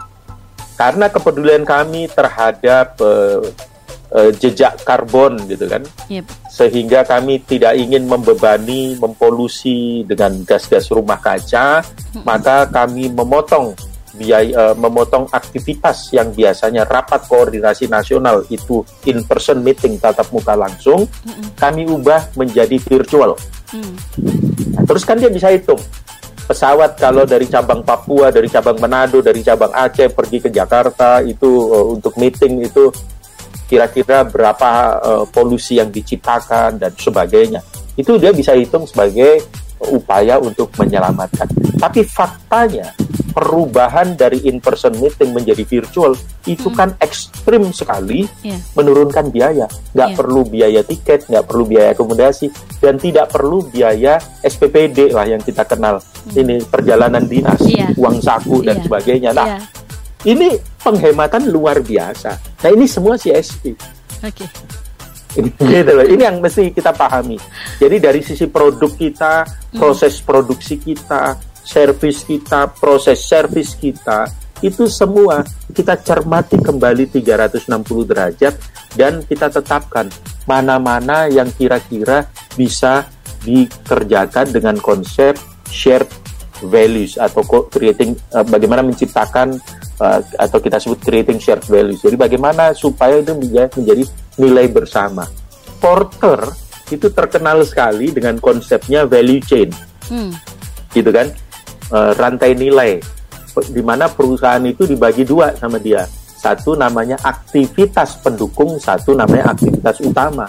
karena 0.78 1.10
kepedulian 1.10 1.66
kami 1.66 2.06
terhadap 2.06 2.94
eh, 3.02 3.40
eh, 4.14 4.30
jejak 4.36 4.80
karbon 4.84 5.36
gitu 5.48 5.68
kan 5.68 5.82
Yep. 6.08 6.24
sehingga 6.48 7.04
kami 7.04 7.44
tidak 7.44 7.76
ingin 7.76 8.08
membebani, 8.08 8.96
mempolusi 8.96 10.02
dengan 10.08 10.42
gas-gas 10.42 10.88
rumah 10.88 11.20
kaca, 11.20 11.84
maka 12.24 12.66
kami 12.72 13.12
memotong 13.12 13.76
biaya, 14.18 14.72
eh, 14.72 14.74
memotong 14.74 15.30
aktivitas 15.30 16.10
yang 16.10 16.34
biasanya 16.34 16.82
rapat 16.88 17.28
koordinasi 17.30 17.86
nasional 17.86 18.42
itu 18.50 18.82
in 19.06 19.22
person 19.22 19.62
meeting 19.62 20.00
tatap 20.00 20.26
muka 20.34 20.58
langsung, 20.58 21.06
Mm-mm. 21.06 21.54
kami 21.54 21.86
ubah 21.86 22.34
menjadi 22.34 22.74
virtual. 22.82 23.38
Mm. 23.70 23.94
Nah, 24.74 24.82
terus 24.88 25.04
kan 25.06 25.20
dia 25.20 25.30
bisa 25.30 25.52
hitung 25.52 25.78
pesawat 26.48 26.96
kalau 26.96 27.28
dari 27.28 27.44
cabang 27.44 27.84
Papua, 27.84 28.32
dari 28.32 28.48
cabang 28.48 28.80
Manado, 28.80 29.20
dari 29.20 29.44
cabang 29.44 29.68
Aceh 29.68 30.08
pergi 30.16 30.40
ke 30.40 30.48
Jakarta 30.48 31.20
itu 31.20 31.68
eh, 31.68 31.86
untuk 31.92 32.16
meeting 32.16 32.64
itu 32.64 32.88
kira-kira 33.68 34.24
berapa 34.24 34.70
eh, 34.98 35.24
polusi 35.28 35.76
yang 35.76 35.92
diciptakan 35.92 36.80
dan 36.80 36.92
sebagainya. 36.96 37.60
Itu 37.94 38.16
dia 38.16 38.32
bisa 38.32 38.56
hitung 38.56 38.88
sebagai 38.88 39.44
upaya 39.78 40.40
untuk 40.40 40.74
menyelamatkan. 40.74 41.46
Tapi 41.78 42.02
faktanya 42.02 42.90
perubahan 43.30 44.18
dari 44.18 44.42
in-person 44.50 44.98
meeting 44.98 45.30
menjadi 45.30 45.62
virtual 45.62 46.18
itu 46.42 46.66
Mm. 46.66 46.74
kan 46.74 46.90
ekstrim 46.98 47.70
sekali 47.70 48.26
Iya. 48.42 48.58
menurunkan 48.74 49.30
biaya. 49.30 49.70
Nggak 49.94 50.10
Iya. 50.10 50.16
perlu 50.18 50.42
biaya 50.42 50.80
tiket, 50.82 51.30
nggak 51.30 51.44
perlu 51.46 51.64
biaya 51.64 51.94
akomodasi, 51.94 52.50
dan 52.82 52.98
tidak 52.98 53.30
perlu 53.30 53.62
biaya 53.70 54.18
SPPD 54.42 55.14
lah 55.14 55.22
yang 55.22 55.38
kita 55.38 55.62
kenal. 55.62 56.02
Ini 56.28 56.66
perjalanan 56.66 57.22
dinas, 57.22 57.62
Hmm. 57.62 57.70
Iya. 57.70 57.86
uang 57.94 58.18
saku 58.18 58.66
dan 58.66 58.82
Iya. 58.82 58.84
sebagainya. 58.90 59.30
Nah, 59.30 59.46
Iya. 59.46 59.58
Ini 60.26 60.58
penghematan 60.82 61.46
luar 61.52 61.78
biasa. 61.78 62.30
Nah, 62.64 62.70
ini 62.74 62.90
semua 62.90 63.14
CSP. 63.14 63.74
Oke. 64.26 64.46
gitu 65.70 65.92
loh. 65.94 66.06
Ini 66.06 66.22
yang 66.26 66.42
mesti 66.42 66.74
kita 66.74 66.90
pahami. 66.90 67.38
Jadi 67.78 67.96
dari 68.02 68.20
sisi 68.24 68.50
produk 68.50 68.90
kita, 68.90 69.46
proses 69.78 70.18
produksi 70.18 70.80
kita, 70.80 71.38
servis 71.62 72.26
kita, 72.26 72.66
proses 72.74 73.22
servis 73.22 73.78
kita, 73.78 74.26
itu 74.58 74.90
semua 74.90 75.46
kita 75.70 75.94
cermati 76.02 76.58
kembali 76.58 77.06
360 77.14 78.10
derajat 78.10 78.54
dan 78.98 79.22
kita 79.22 79.46
tetapkan 79.54 80.10
mana-mana 80.50 81.30
yang 81.30 81.46
kira-kira 81.54 82.26
bisa 82.58 83.06
dikerjakan 83.46 84.50
dengan 84.50 84.74
konsep 84.82 85.38
shared 85.70 86.10
values 86.66 87.14
atau 87.14 87.46
creating 87.70 88.18
eh, 88.34 88.42
bagaimana 88.50 88.82
menciptakan 88.82 89.54
eh, 89.98 90.20
atau 90.38 90.58
kita 90.62 90.78
sebut 90.78 90.98
creating 91.02 91.38
shared 91.38 91.64
values. 91.66 92.00
Jadi 92.02 92.16
bagaimana 92.16 92.72
supaya 92.74 93.18
itu 93.18 93.34
menjadi, 93.34 93.70
menjadi 93.74 94.02
nilai 94.38 94.66
bersama. 94.70 95.26
Porter 95.78 96.42
itu 96.88 97.06
terkenal 97.12 97.62
sekali 97.62 98.10
dengan 98.10 98.40
konsepnya 98.40 99.04
value 99.04 99.42
chain, 99.44 99.68
Hmm. 100.08 100.32
gitu 100.90 101.12
kan? 101.12 101.28
Eh, 101.88 102.12
rantai 102.16 102.52
nilai 102.52 103.00
di 103.72 103.82
mana 103.82 104.06
perusahaan 104.06 104.62
itu 104.62 104.86
dibagi 104.86 105.26
dua 105.26 105.50
sama 105.58 105.80
dia. 105.82 106.06
Satu 106.38 106.78
namanya 106.78 107.18
aktivitas 107.18 108.22
pendukung, 108.22 108.78
satu 108.78 109.10
namanya 109.16 109.50
aktivitas 109.50 109.98
utama. 110.06 110.46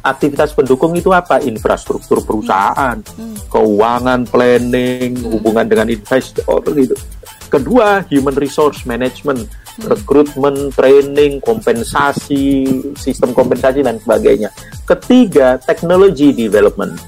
Aktivitas 0.00 0.54
pendukung 0.54 0.94
itu 0.96 1.12
apa? 1.12 1.42
Infrastruktur 1.42 2.22
perusahaan, 2.24 2.96
Hmm. 2.96 3.36
keuangan, 3.50 4.24
planning, 4.24 5.18
hubungan 5.28 5.66
dengan 5.66 5.90
investor 5.90 6.62
gitu. 6.72 6.96
Kedua, 7.46 8.02
human 8.10 8.34
resource 8.34 8.82
management, 8.84 9.46
rekrutmen, 9.86 10.74
training, 10.74 11.38
kompensasi, 11.38 12.66
sistem 12.98 13.30
kompensasi 13.30 13.86
dan 13.86 14.02
sebagainya. 14.02 14.50
Ketiga, 14.82 15.60
technology 15.62 16.34
development. 16.34 16.98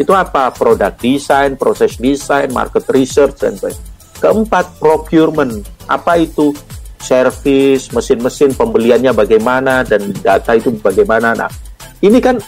Itu 0.00 0.10
apa? 0.16 0.50
Product 0.50 0.96
design, 0.98 1.54
proses 1.60 2.00
design, 2.00 2.50
market 2.50 2.88
research 2.90 3.44
dan 3.44 3.54
sebagainya. 3.60 3.84
Keempat, 4.18 4.80
procurement. 4.80 5.60
Apa 5.84 6.16
itu? 6.16 6.56
Service, 7.04 7.92
mesin-mesin, 7.92 8.56
pembeliannya 8.56 9.12
bagaimana 9.12 9.84
dan 9.84 10.08
data 10.24 10.56
itu 10.56 10.72
bagaimana. 10.80 11.36
Nah, 11.36 11.50
ini 12.00 12.16
kan 12.16 12.40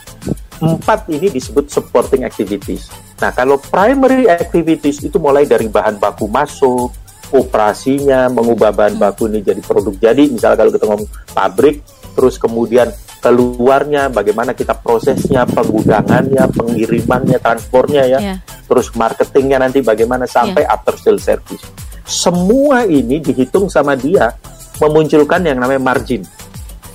empat 0.56 1.12
ini 1.12 1.28
disebut 1.28 1.68
supporting 1.68 2.24
activities. 2.24 2.88
Nah, 3.20 3.28
kalau 3.36 3.60
primary 3.60 4.24
activities 4.24 5.04
itu 5.04 5.20
mulai 5.20 5.44
dari 5.44 5.68
bahan 5.68 6.00
baku 6.00 6.24
masuk, 6.28 6.88
operasinya, 7.34 8.30
mengubah 8.30 8.70
bahan 8.70 9.00
baku 9.00 9.26
ini 9.30 9.42
jadi 9.42 9.60
produk 9.62 9.94
jadi. 9.98 10.30
Misalnya 10.30 10.56
kalau 10.60 10.72
kita 10.74 10.84
ngomong 10.86 11.08
pabrik, 11.34 11.76
terus 12.14 12.38
kemudian 12.38 12.88
keluarnya, 13.18 14.06
bagaimana 14.12 14.54
kita 14.54 14.78
prosesnya, 14.78 15.42
penggudangannya, 15.48 16.46
pengirimannya, 16.54 17.38
transportnya 17.42 18.04
ya, 18.06 18.18
Iya. 18.22 18.34
terus 18.70 18.94
marketingnya 18.94 19.58
nanti 19.58 19.82
bagaimana 19.82 20.28
sampai 20.30 20.62
after 20.62 20.94
sale 20.94 21.18
service. 21.18 21.64
Semua 22.06 22.86
ini 22.86 23.18
dihitung 23.18 23.66
sama 23.66 23.98
dia 23.98 24.30
memunculkan 24.78 25.42
yang 25.42 25.58
namanya 25.58 25.82
margin 25.82 26.22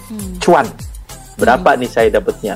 Hmm. 0.07 0.39
cuan. 0.39 0.67
Berapa 1.35 1.75
nih 1.75 1.89
saya 1.89 2.07
dapatnya? 2.19 2.55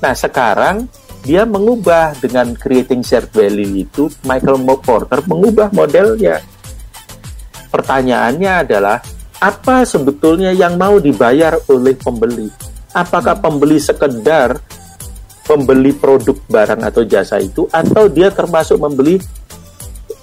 Nah, 0.00 0.12
sekarang 0.12 0.88
dia 1.24 1.42
mengubah 1.42 2.16
dengan 2.20 2.52
creating 2.54 3.02
shared 3.02 3.28
value 3.32 3.82
itu 3.82 4.06
Michael 4.22 4.60
Porter 4.80 5.20
mengubah 5.26 5.72
modelnya. 5.72 6.40
Pertanyaannya 7.68 8.52
adalah 8.66 8.98
apa 9.42 9.84
sebetulnya 9.84 10.50
yang 10.52 10.80
mau 10.80 10.96
dibayar 10.96 11.58
oleh 11.68 11.94
pembeli? 11.98 12.48
Apakah 12.96 13.36
pembeli 13.36 13.76
sekedar 13.76 14.56
membeli 15.46 15.94
produk 15.94 16.34
barang 16.50 16.82
atau 16.82 17.02
jasa 17.06 17.38
itu 17.38 17.70
atau 17.70 18.10
dia 18.10 18.34
termasuk 18.34 18.80
membeli 18.82 19.22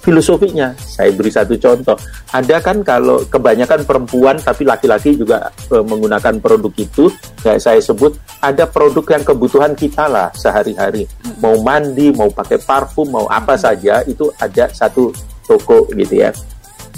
filosofinya. 0.04 0.76
Saya 0.76 1.10
beri 1.16 1.32
satu 1.32 1.56
contoh. 1.56 1.96
Ada 2.28 2.60
kan 2.60 2.84
kalau 2.84 3.24
kebanyakan 3.24 3.88
perempuan 3.88 4.36
tapi 4.36 4.68
laki-laki 4.68 5.16
juga 5.16 5.48
e, 5.72 5.80
menggunakan 5.80 6.36
produk 6.44 6.72
itu, 6.76 7.08
kayak 7.40 7.64
saya 7.64 7.80
sebut 7.80 8.12
ada 8.44 8.68
produk 8.68 9.16
yang 9.16 9.24
kebutuhan 9.24 9.72
kita 9.72 10.04
lah 10.04 10.28
sehari-hari. 10.36 11.08
Mau 11.40 11.56
mandi, 11.64 12.12
mau 12.12 12.28
pakai 12.28 12.60
parfum, 12.60 13.08
mau 13.08 13.24
apa 13.32 13.56
saja 13.56 14.04
itu 14.04 14.28
ada 14.36 14.68
satu 14.68 15.08
toko 15.48 15.88
gitu 15.96 16.20
ya. 16.20 16.30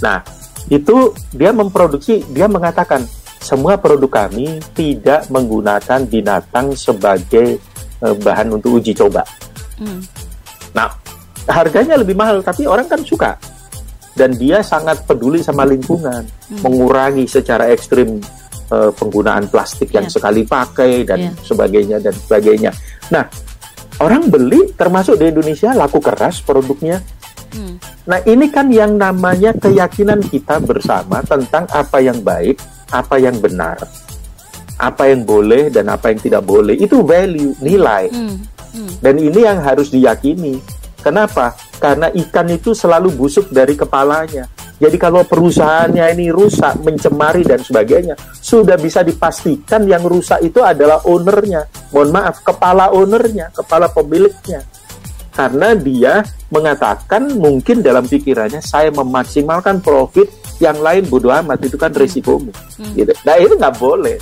Nah, 0.03 0.21
itu 0.67 1.15
dia 1.31 1.51
memproduksi, 1.55 2.27
dia 2.35 2.51
mengatakan 2.51 3.07
semua 3.39 3.79
produk 3.79 4.27
kami 4.27 4.59
tidak 4.75 5.31
menggunakan 5.31 6.03
binatang 6.09 6.75
sebagai 6.75 7.63
e, 8.03 8.07
bahan 8.19 8.59
untuk 8.59 8.83
uji 8.83 8.91
coba. 8.91 9.23
Hmm. 9.79 10.03
Nah, 10.75 10.91
harganya 11.47 11.95
lebih 11.97 12.19
mahal, 12.19 12.43
tapi 12.43 12.67
orang 12.67 12.91
kan 12.91 13.01
suka. 13.07 13.39
Dan 14.17 14.33
dia 14.35 14.65
sangat 14.65 15.05
peduli 15.05 15.45
sama 15.45 15.69
lingkungan, 15.69 16.25
mengurangi 16.65 17.29
secara 17.29 17.69
ekstrim 17.69 18.19
eh, 18.67 18.91
penggunaan 18.99 19.47
plastik 19.47 19.95
yang 19.95 20.11
Iya. 20.11 20.15
sekali 20.19 20.43
pakai 20.43 21.07
dan 21.07 21.31
Iya. 21.31 21.33
sebagainya 21.39 21.97
dan 22.03 22.11
sebagainya. 22.19 22.71
Nah, 23.15 23.23
orang 24.03 24.27
beli 24.27 24.75
termasuk 24.75 25.23
di 25.23 25.31
Indonesia 25.31 25.71
laku 25.71 26.03
keras 26.03 26.43
produknya. 26.43 26.99
Hmm. 27.53 27.77
Nah, 28.07 28.19
ini 28.27 28.47
kan 28.49 28.71
yang 28.71 28.97
namanya 28.99 29.55
keyakinan 29.55 30.23
kita 30.27 30.59
bersama 30.63 31.23
tentang 31.27 31.67
apa 31.71 31.99
yang 32.03 32.23
baik 32.23 32.59
apa 32.91 33.19
yang 33.19 33.37
benar, 33.43 33.83
apa 34.79 35.11
yang 35.11 35.27
boleh 35.27 35.73
dan 35.73 35.91
apa 35.91 36.15
yang 36.15 36.21
tidak 36.23 36.43
boleh. 36.47 36.79
Itu 36.79 37.03
value, 37.03 37.57
nilai. 37.59 38.11
Hmm. 38.13 38.37
Hmm. 38.77 38.93
Dan 39.01 39.15
ini 39.19 39.41
yang 39.43 39.59
harus 39.63 39.91
diyakini. 39.91 40.61
Kenapa? 41.01 41.55
Karena 41.79 42.11
ikan 42.11 42.51
itu 42.51 42.75
selalu 42.75 43.15
busuk 43.15 43.51
dari 43.51 43.79
kepalanya. 43.79 44.51
Jadi 44.77 45.01
kalau 45.01 45.25
perusahaannya 45.25 46.05
ini 46.13 46.29
rusak, 46.29 46.85
mencemari 46.85 47.41
dan 47.41 47.65
sebagainya, 47.65 48.13
sudah 48.37 48.77
bisa 48.77 49.01
dipastikan 49.01 49.89
yang 49.89 50.05
rusak 50.05 50.45
itu 50.45 50.61
adalah 50.61 51.01
ownernya. 51.09 51.65
Mohon 51.97 52.11
maaf, 52.13 52.45
kepala 52.45 52.93
ownernya, 52.93 53.57
kepala 53.57 53.89
pemiliknya. 53.89 54.61
Karena 55.37 55.77
dia 55.77 56.25
mengatakan 56.49 57.37
mungkin 57.37 57.85
dalam 57.85 58.09
pikirannya 58.09 58.65
saya 58.65 58.89
memaksimalkan 58.89 59.85
profit, 59.85 60.33
yang 60.57 60.81
lain 60.81 61.05
bodoh 61.13 61.29
amat 61.45 61.61
itu 61.61 61.77
kan 61.77 61.93
risikomu. 61.93 62.49
Hmm. 62.81 62.97
Gitu. 62.97 63.13
Nah 63.29 63.37
itu 63.37 63.53
nggak 63.53 63.77
boleh. 63.77 64.17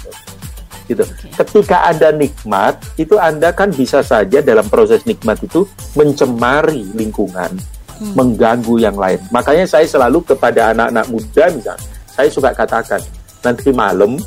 Gitu. 0.85 1.05
Ketika 1.39 1.89
ada 1.89 2.11
nikmat, 2.13 2.77
itu 3.01 3.17
anda 3.17 3.55
kan 3.55 3.71
bisa 3.73 4.03
saja 4.05 4.43
dalam 4.45 4.67
proses 4.69 5.01
nikmat 5.09 5.41
itu 5.41 5.65
mencemari 5.97 6.85
lingkungan, 6.93 7.55
Hmm. 7.95 8.13
mengganggu 8.19 8.83
yang 8.83 8.99
lain. 8.99 9.23
Makanya 9.31 9.65
saya 9.71 9.87
selalu 9.87 10.27
kepada 10.27 10.75
anak-anak 10.75 11.07
muda 11.09 11.45
misalnya, 11.55 11.87
saya 12.11 12.29
suka 12.29 12.51
katakan 12.51 13.01
nanti 13.41 13.71
malam 13.71 14.19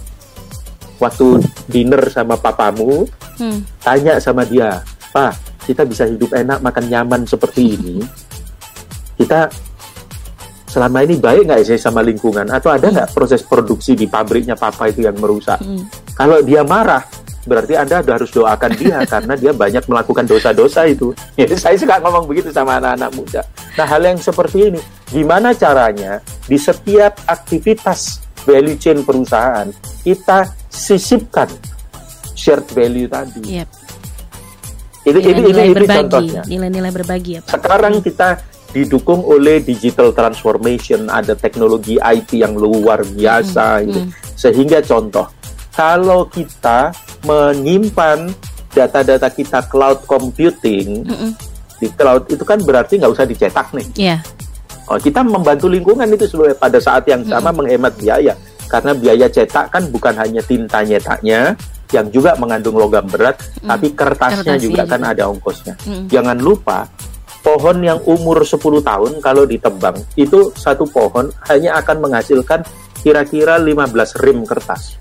waktu 0.98 1.44
dinner 1.70 2.02
sama 2.10 2.40
papamu, 2.40 3.06
Hmm. 3.38 3.62
tanya 3.84 4.18
sama 4.18 4.42
dia, 4.48 4.82
Pak, 5.14 5.36
kita 5.68 5.84
bisa 5.84 6.08
hidup 6.08 6.32
enak, 6.32 6.64
makan 6.64 6.86
nyaman 6.88 7.28
seperti 7.28 7.76
ini. 7.76 8.00
Kita 9.20 9.52
selama 10.72 11.04
ini 11.04 11.20
baik 11.20 11.44
nggak 11.52 11.68
sih 11.68 11.76
sama 11.76 12.00
lingkungan? 12.00 12.48
Atau 12.48 12.72
ada 12.72 12.88
nggak 12.88 13.12
proses 13.12 13.44
produksi 13.44 14.00
di 14.00 14.08
pabriknya 14.08 14.56
papa 14.56 14.88
itu 14.88 15.04
yang 15.04 15.20
merusak? 15.20 15.60
Hmm. 15.60 15.84
Kalau 16.16 16.40
dia 16.40 16.64
marah, 16.64 17.04
berarti 17.44 17.76
Anda 17.76 18.00
harus 18.00 18.32
doakan 18.32 18.72
dia 18.80 19.04
karena 19.12 19.34
dia 19.36 19.52
banyak 19.52 19.84
melakukan 19.84 20.24
dosa-dosa 20.24 20.88
itu. 20.88 21.12
Jadi 21.36 21.56
saya 21.68 21.76
suka 21.76 22.00
ngomong 22.00 22.32
begitu 22.32 22.48
sama 22.56 22.80
anak-anak 22.80 23.12
muda. 23.12 23.42
Nah, 23.76 23.86
hal 23.86 24.02
yang 24.08 24.20
seperti 24.24 24.72
ini, 24.72 24.82
gimana 25.12 25.52
caranya 25.52 26.24
di 26.48 26.56
setiap 26.56 27.28
aktivitas 27.28 28.24
value 28.48 28.80
chain 28.80 29.04
perusahaan 29.04 29.68
kita 30.08 30.48
sisipkan 30.72 31.52
shared 32.38 32.64
value 32.72 33.12
tadi. 33.12 33.44
Yep. 33.60 33.77
Ini 35.08 35.20
ini 35.24 35.24
ini, 35.24 35.40
Nilai-nilai 35.40 35.64
ini 35.64 35.76
berbagi, 35.76 35.96
contohnya. 36.04 36.42
nilai-nilai 36.44 36.92
berbagi 36.92 37.32
ya 37.32 37.42
Pak. 37.48 37.52
Sekarang 37.56 37.94
kita 38.04 38.30
didukung 38.76 39.24
oleh 39.24 39.64
digital 39.64 40.12
transformation, 40.12 41.08
ada 41.08 41.32
teknologi 41.34 41.96
IT 41.96 42.36
yang 42.36 42.60
luar 42.60 43.08
biasa 43.08 43.88
gitu. 43.88 44.04
hmm. 44.04 44.12
Sehingga 44.36 44.84
contoh, 44.84 45.32
kalau 45.72 46.28
kita 46.28 46.92
menyimpan 47.24 48.28
data-data 48.76 49.32
kita 49.32 49.66
cloud 49.66 50.06
computing 50.06 51.02
Mm-mm. 51.02 51.32
di 51.82 51.88
cloud 51.98 52.30
itu 52.30 52.44
kan 52.46 52.62
berarti 52.62 53.02
nggak 53.02 53.10
usah 53.10 53.26
dicetak 53.26 53.74
nih. 53.74 53.88
Iya. 53.98 54.18
Oh, 54.88 55.02
kita 55.02 55.26
membantu 55.26 55.66
lingkungan 55.68 56.06
itu 56.14 56.30
sebenarnya 56.30 56.58
pada 56.62 56.80
saat 56.80 57.04
yang 57.10 57.26
sama 57.26 57.50
menghemat 57.52 57.98
biaya 57.98 58.38
karena 58.72 58.92
biaya 58.94 59.28
cetak 59.28 59.72
kan 59.72 59.84
bukan 59.90 60.14
hanya 60.16 60.40
tinta 60.44 60.84
nyetaknya 60.84 61.56
yang 61.96 62.08
juga 62.12 62.36
mengandung 62.36 62.76
logam 62.76 63.08
berat, 63.08 63.40
tapi 63.64 63.96
kertasnya 63.96 64.44
Kertasnya 64.44 64.58
juga 64.60 64.84
kan 64.84 65.02
ada 65.08 65.24
ongkosnya. 65.32 65.76
Mm. 65.88 66.06
Jangan 66.12 66.38
lupa 66.40 66.88
pohon 67.40 67.78
yang 67.80 68.00
umur 68.04 68.44
10 68.44 68.60
tahun 68.84 69.12
kalau 69.24 69.48
ditebang 69.48 69.96
itu 70.20 70.52
satu 70.52 70.84
pohon 70.92 71.32
hanya 71.48 71.80
akan 71.80 72.04
menghasilkan 72.04 72.60
kira-kira 73.00 73.56
15 73.56 74.20
rim 74.20 74.44
kertas. 74.44 75.00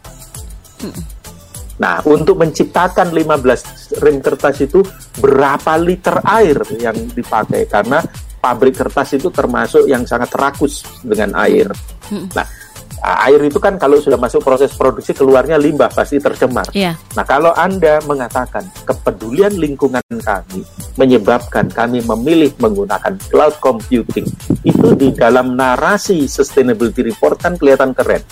Nah, 1.76 2.00
untuk 2.07 2.38
menciptakan 2.40 3.12
15 3.12 3.99
rim 4.00 4.23
kertas 4.23 4.62
itu 4.62 4.81
berapa 5.19 5.75
liter 5.76 6.23
air 6.25 6.57
yang 6.78 6.97
dipakai 7.12 7.69
karena 7.69 8.00
pabrik 8.38 8.78
kertas 8.78 9.19
itu 9.19 9.28
termasuk 9.35 9.85
yang 9.90 10.07
sangat 10.07 10.31
rakus 10.38 10.87
dengan 11.02 11.35
air. 11.43 11.66
Mm. 12.09 12.31
Nah, 12.31 12.47
air 13.03 13.41
itu 13.45 13.61
kan 13.61 13.76
kalau 13.76 14.00
sudah 14.00 14.17
masuk 14.17 14.41
proses 14.41 14.73
produksi 14.73 15.12
keluarnya 15.12 15.61
limbah 15.61 15.93
pasti 15.93 16.17
tercemar. 16.17 16.69
Iya. 16.73 16.97
Nah, 17.15 17.25
kalau 17.29 17.53
Anda 17.53 18.00
mengatakan 18.09 18.65
kepedulian 18.88 19.53
lingkungan 19.55 20.03
kami 20.25 20.65
menyebabkan 20.97 21.68
kami 21.68 22.01
memilih 22.03 22.51
menggunakan 22.57 23.14
cloud 23.29 23.55
computing, 23.61 24.27
itu 24.64 24.88
di 24.97 25.12
dalam 25.12 25.55
narasi 25.55 26.25
sustainability 26.25 27.05
report 27.05 27.37
kan 27.38 27.55
kelihatan 27.61 27.92
keren. 27.92 28.25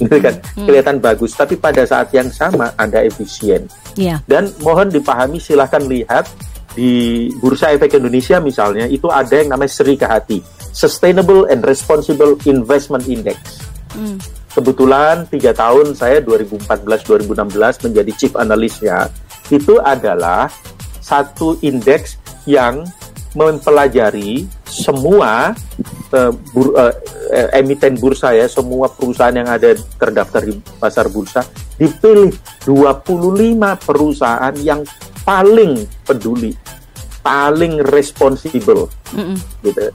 Gitu 0.00 0.16
kan? 0.16 0.34
Kelihatan 0.56 0.96
bagus, 0.96 1.36
tapi 1.36 1.60
pada 1.60 1.84
saat 1.84 2.08
yang 2.16 2.32
sama 2.32 2.72
Anda 2.80 3.04
efisien. 3.04 3.68
Iya. 4.00 4.24
Dan 4.24 4.48
mohon 4.64 4.88
dipahami 4.88 5.36
silahkan 5.36 5.84
lihat 5.84 6.24
di 6.72 7.26
Bursa 7.36 7.74
Efek 7.74 7.98
Indonesia 7.98 8.38
misalnya 8.38 8.86
itu 8.86 9.10
ada 9.10 9.34
yang 9.34 9.52
namanya 9.52 9.70
Sri 9.74 9.98
Kahati, 9.98 10.38
Sustainable 10.80 11.44
and 11.52 11.60
Responsible 11.60 12.40
Investment 12.48 13.04
Index. 13.04 13.60
Hmm. 13.92 14.16
Kebetulan 14.56 15.28
tiga 15.28 15.52
tahun 15.52 15.92
saya 15.92 16.24
2014-2016 16.24 17.84
menjadi 17.84 18.12
chief 18.16 18.32
analystnya 18.32 19.12
itu 19.52 19.76
adalah 19.76 20.48
satu 21.04 21.60
indeks 21.60 22.16
yang 22.48 22.88
mempelajari 23.36 24.48
semua 24.64 25.52
eh, 26.16 26.32
bur- 26.50 26.74
eh, 26.74 26.96
emiten 27.60 27.94
bursa 28.00 28.34
ya, 28.34 28.48
semua 28.48 28.88
perusahaan 28.90 29.36
yang 29.36 29.46
ada 29.46 29.76
terdaftar 30.00 30.48
di 30.48 30.58
pasar 30.80 31.06
bursa 31.12 31.44
dipilih 31.78 32.34
25 32.66 33.86
perusahaan 33.86 34.54
yang 34.58 34.82
paling 35.22 35.86
peduli, 36.02 36.56
paling 37.22 37.84
responsibel 37.86 38.90
Mm-mm. 39.14 39.38
gitu 39.62 39.92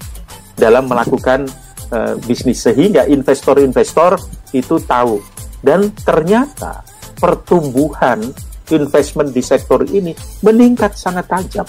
dalam 0.55 0.87
melakukan 0.87 1.45
eh, 1.91 2.15
bisnis 2.23 2.63
sehingga 2.63 3.05
investor-investor 3.05 4.17
itu 4.55 4.79
tahu 4.83 5.19
dan 5.61 5.91
ternyata 6.03 6.81
pertumbuhan 7.19 8.21
investment 8.73 9.29
di 9.31 9.41
sektor 9.45 9.85
ini 9.85 10.15
meningkat 10.41 10.97
sangat 10.97 11.29
tajam. 11.29 11.67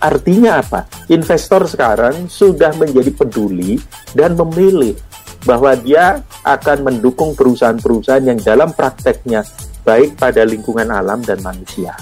Artinya 0.00 0.64
apa? 0.64 0.88
Investor 1.12 1.68
sekarang 1.68 2.26
sudah 2.26 2.72
menjadi 2.74 3.12
peduli 3.12 3.76
dan 4.16 4.32
memilih 4.32 4.96
bahwa 5.44 5.76
dia 5.76 6.24
akan 6.44 6.88
mendukung 6.88 7.36
perusahaan-perusahaan 7.36 8.24
yang 8.24 8.40
dalam 8.40 8.72
prakteknya 8.72 9.44
baik 9.84 10.16
pada 10.16 10.44
lingkungan 10.44 10.88
alam 10.88 11.20
dan 11.20 11.40
manusia 11.44 11.96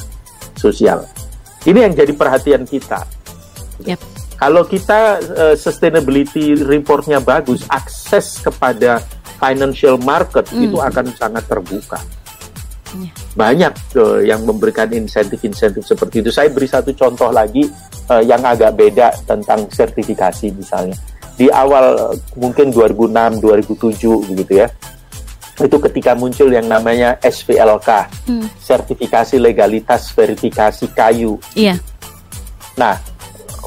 sosial. 0.55 1.07
Ini 1.67 1.91
yang 1.91 1.95
jadi 1.95 2.13
perhatian 2.15 2.63
kita. 2.67 3.03
Yep. 3.87 4.18
Kalau 4.39 4.63
kita 4.65 5.01
eh, 5.19 5.57
sustainability 5.59 6.55
reportnya 6.55 7.19
bagus, 7.19 7.67
akses 7.67 8.39
kepada 8.39 9.03
financial 9.37 9.99
market 9.99 10.47
Hmm. 10.51 10.63
itu 10.63 10.79
akan 10.79 11.11
sangat 11.15 11.45
terbuka. 11.47 11.99
Iya. 12.95 13.11
Banyak 13.35 13.73
eh, 13.99 14.21
yang 14.31 14.47
memberikan 14.47 14.89
insentif-insentif 14.89 15.83
seperti 15.85 16.23
itu. 16.23 16.31
Saya 16.31 16.49
beri 16.49 16.71
satu 16.71 16.95
contoh 16.95 17.29
lagi 17.29 17.67
eh, 18.09 18.23
yang 18.25 18.41
agak 18.47 18.79
beda 18.79 19.11
tentang 19.27 19.67
sertifikasi 19.69 20.55
misalnya. 20.55 20.95
Di 21.35 21.47
awal 21.51 22.15
mungkin 22.35 22.71
2006, 22.75 23.39
2007 23.43 24.27
begitu 24.27 24.55
ya. 24.63 24.71
Itu 25.59 25.83
ketika 25.83 26.15
muncul 26.15 26.55
yang 26.55 26.71
namanya 26.71 27.19
SVLK, 27.19 28.07
Hmm. 28.31 28.47
sertifikasi 28.63 29.35
legalitas 29.39 30.15
verifikasi 30.15 30.87
kayu 30.95 31.35
Iya. 31.55 31.75
Nah, 32.79 32.95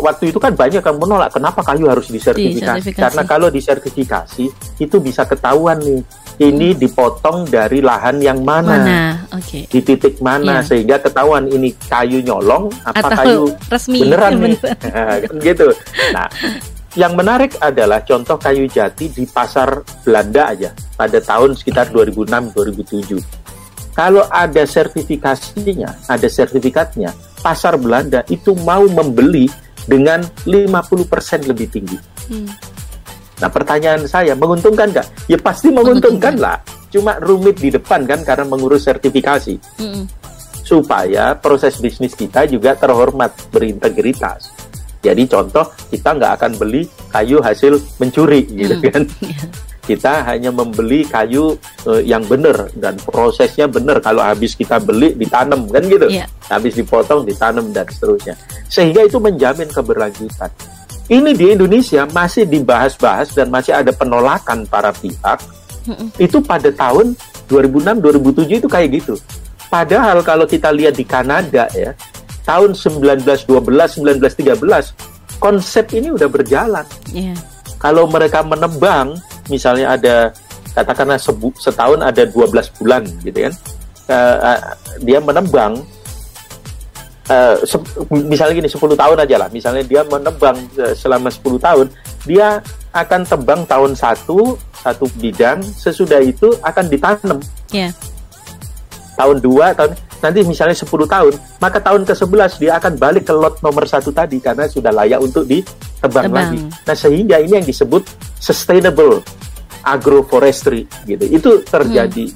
waktu 0.01 0.33
itu 0.33 0.41
kan 0.41 0.51
banyak 0.51 0.81
yang 0.81 0.97
menolak 0.97 1.29
kenapa 1.31 1.61
kayu 1.61 1.85
harus 1.85 2.09
disertifikasi. 2.09 2.57
Disertifikasi. 2.81 2.99
Karena 2.99 3.21
kalau 3.23 3.47
disertifikasi 3.47 4.45
itu 4.77 4.95
bisa 4.97 5.23
ketahuan 5.23 5.77
nih, 5.77 6.01
ini 6.41 6.73
dipotong 6.73 7.45
dari 7.45 7.79
lahan 7.79 8.17
yang 8.17 8.41
mana, 8.41 8.73
Mana? 8.81 9.01
Oke. 9.37 9.69
di 9.69 9.79
titik 9.79 10.17
mana 10.19 10.59
Iya. 10.59 10.65
sehingga 10.65 10.97
ketahuan 10.97 11.45
ini 11.45 11.69
kayu 11.85 12.17
nyolong 12.19 12.73
apa 12.81 12.97
Atau 12.97 13.09
kayu 13.13 13.41
resmi. 13.69 13.99
beneran 14.01 14.31
nih. 14.41 14.57
Beneran. 14.57 15.17
Kan 15.29 15.35
gitu. 15.39 15.67
Nah, 16.11 16.27
yang 16.91 17.13
menarik 17.13 17.55
adalah 17.61 18.01
contoh 18.01 18.35
kayu 18.35 18.65
jati 18.65 19.07
di 19.07 19.23
pasar 19.23 19.79
Belanda 20.01 20.49
aja 20.49 20.73
pada 20.97 21.21
tahun 21.21 21.53
sekitar 21.53 21.93
2006-2007. 21.93 23.21
Kalau 23.91 24.23
ada 24.27 24.63
sertifikasinya, 24.63 26.07
ada 26.07 26.25
sertifikatnya, 26.25 27.11
pasar 27.39 27.75
Belanda 27.75 28.23
itu 28.27 28.55
mau 28.57 28.87
membeli 28.87 29.51
dengan 29.85 30.21
50% 30.45 31.49
lebih 31.49 31.67
tinggi. 31.69 31.97
Hmm. 32.29 32.47
Nah 33.41 33.49
pertanyaan 33.49 34.05
saya, 34.05 34.37
menguntungkan 34.37 34.93
nggak? 34.93 35.07
Ya 35.25 35.37
pasti 35.41 35.73
menguntungkan 35.73 36.37
lah. 36.37 36.61
Cuma 36.93 37.17
rumit 37.17 37.57
di 37.57 37.73
depan 37.73 38.05
kan 38.05 38.21
karena 38.21 38.45
mengurus 38.45 38.85
sertifikasi. 38.85 39.57
Mm-mm. 39.81 40.05
Supaya 40.61 41.33
proses 41.33 41.81
bisnis 41.81 42.13
kita 42.13 42.45
juga 42.45 42.77
terhormat, 42.77 43.33
berintegritas. 43.49 44.53
Jadi 45.01 45.25
contoh, 45.25 45.65
kita 45.89 46.13
nggak 46.13 46.31
akan 46.37 46.51
beli 46.61 46.85
kayu 47.09 47.41
hasil 47.41 47.81
mencuri 47.97 48.45
gitu 48.45 48.77
Hmm. 48.77 48.85
kan. 48.93 49.03
Kita 49.81 50.23
hanya 50.29 50.53
membeli 50.53 51.01
kayu 51.03 51.57
eh, 51.89 52.05
yang 52.05 52.21
benar 52.29 52.69
dan 52.77 52.95
prosesnya 53.01 53.65
benar. 53.65 53.97
Kalau 53.99 54.21
habis 54.21 54.53
kita 54.53 54.77
beli 54.77 55.17
ditanam 55.17 55.65
kan 55.67 55.83
gitu. 55.85 56.07
Iya. 56.07 56.29
Habis 56.47 56.77
dipotong 56.77 57.25
ditanam 57.25 57.73
dan 57.73 57.89
seterusnya. 57.89 58.37
Sehingga 58.69 59.03
itu 59.05 59.17
menjamin 59.17 59.67
keberlanjutan. 59.73 60.49
Ini 61.11 61.31
di 61.35 61.45
Indonesia 61.51 62.07
masih 62.07 62.47
dibahas-bahas 62.47 63.35
dan 63.35 63.51
masih 63.51 63.75
ada 63.75 63.91
penolakan 63.91 64.63
para 64.69 64.95
pihak. 64.95 65.43
Mm-mm. 65.89 66.07
Itu 66.15 66.39
pada 66.39 66.71
tahun 66.71 67.17
2006 67.51 67.99
2007 67.99 68.61
itu 68.63 68.67
kayak 68.69 68.89
gitu. 69.01 69.19
Padahal 69.67 70.23
kalau 70.23 70.47
kita 70.47 70.71
lihat 70.71 70.95
di 70.95 71.03
Kanada 71.03 71.67
ya, 71.75 71.91
tahun 72.47 72.75
1912 72.75 73.49
1913 73.99 75.41
konsep 75.41 75.89
ini 75.97 76.13
udah 76.13 76.29
berjalan. 76.29 76.85
Iya. 77.11 77.33
Kalau 77.81 78.05
mereka 78.05 78.45
menebang, 78.45 79.17
misalnya 79.51 79.91
ada 79.91 80.15
katakanlah 80.71 81.19
sebu- 81.19 81.53
setahun 81.53 81.99
ada 81.99 82.23
12 82.23 82.47
bulan 82.73 83.03
gitu 83.21 83.43
kan. 83.43 83.53
Eh, 84.07 84.37
eh, 84.41 84.59
dia 85.01 85.19
menebang 85.19 85.83
eh, 87.27 87.55
se- 87.61 87.83
misalnya 88.09 88.55
gini 88.57 88.67
10 88.67 88.95
tahun 88.95 89.17
aja 89.19 89.35
lah. 89.37 89.49
Misalnya 89.49 89.83
dia 89.83 90.01
menebang 90.03 90.55
eh, 90.75 90.93
selama 90.93 91.27
10 91.27 91.59
tahun, 91.59 91.87
dia 92.23 92.59
akan 92.91 93.21
tebang 93.23 93.61
tahun 93.65 93.91
satu 93.93 94.55
satu 94.73 95.05
bidang, 95.15 95.61
sesudah 95.61 96.19
itu 96.19 96.51
akan 96.59 96.85
ditanam 96.87 97.37
Iya. 97.69 97.93
tahun 99.13 99.37
2 99.37 99.71
tahun 99.71 99.91
nanti 100.19 100.41
misalnya 100.43 100.73
10 100.73 100.85
tahun 101.07 101.33
maka 101.57 101.77
tahun 101.77 102.01
ke-11 102.03 102.51
dia 102.57 102.77
akan 102.77 102.93
balik 102.95 103.25
ke 103.25 103.33
lot 103.33 103.57
nomor 103.59 103.85
satu 103.85 104.09
tadi 104.09 104.37
karena 104.37 104.65
sudah 104.65 104.89
layak 104.91 105.17
untuk 105.17 105.45
ditebang 105.45 106.29
Tebang. 106.29 106.33
lagi 106.33 106.59
nah 106.83 106.93
sehingga 106.93 107.37
ini 107.37 107.57
yang 107.57 107.65
disebut 107.65 108.05
sustainable 108.37 109.21
agroforestry 109.83 110.85
gitu. 111.05 111.25
Itu 111.27 111.49
terjadi. 111.65 112.31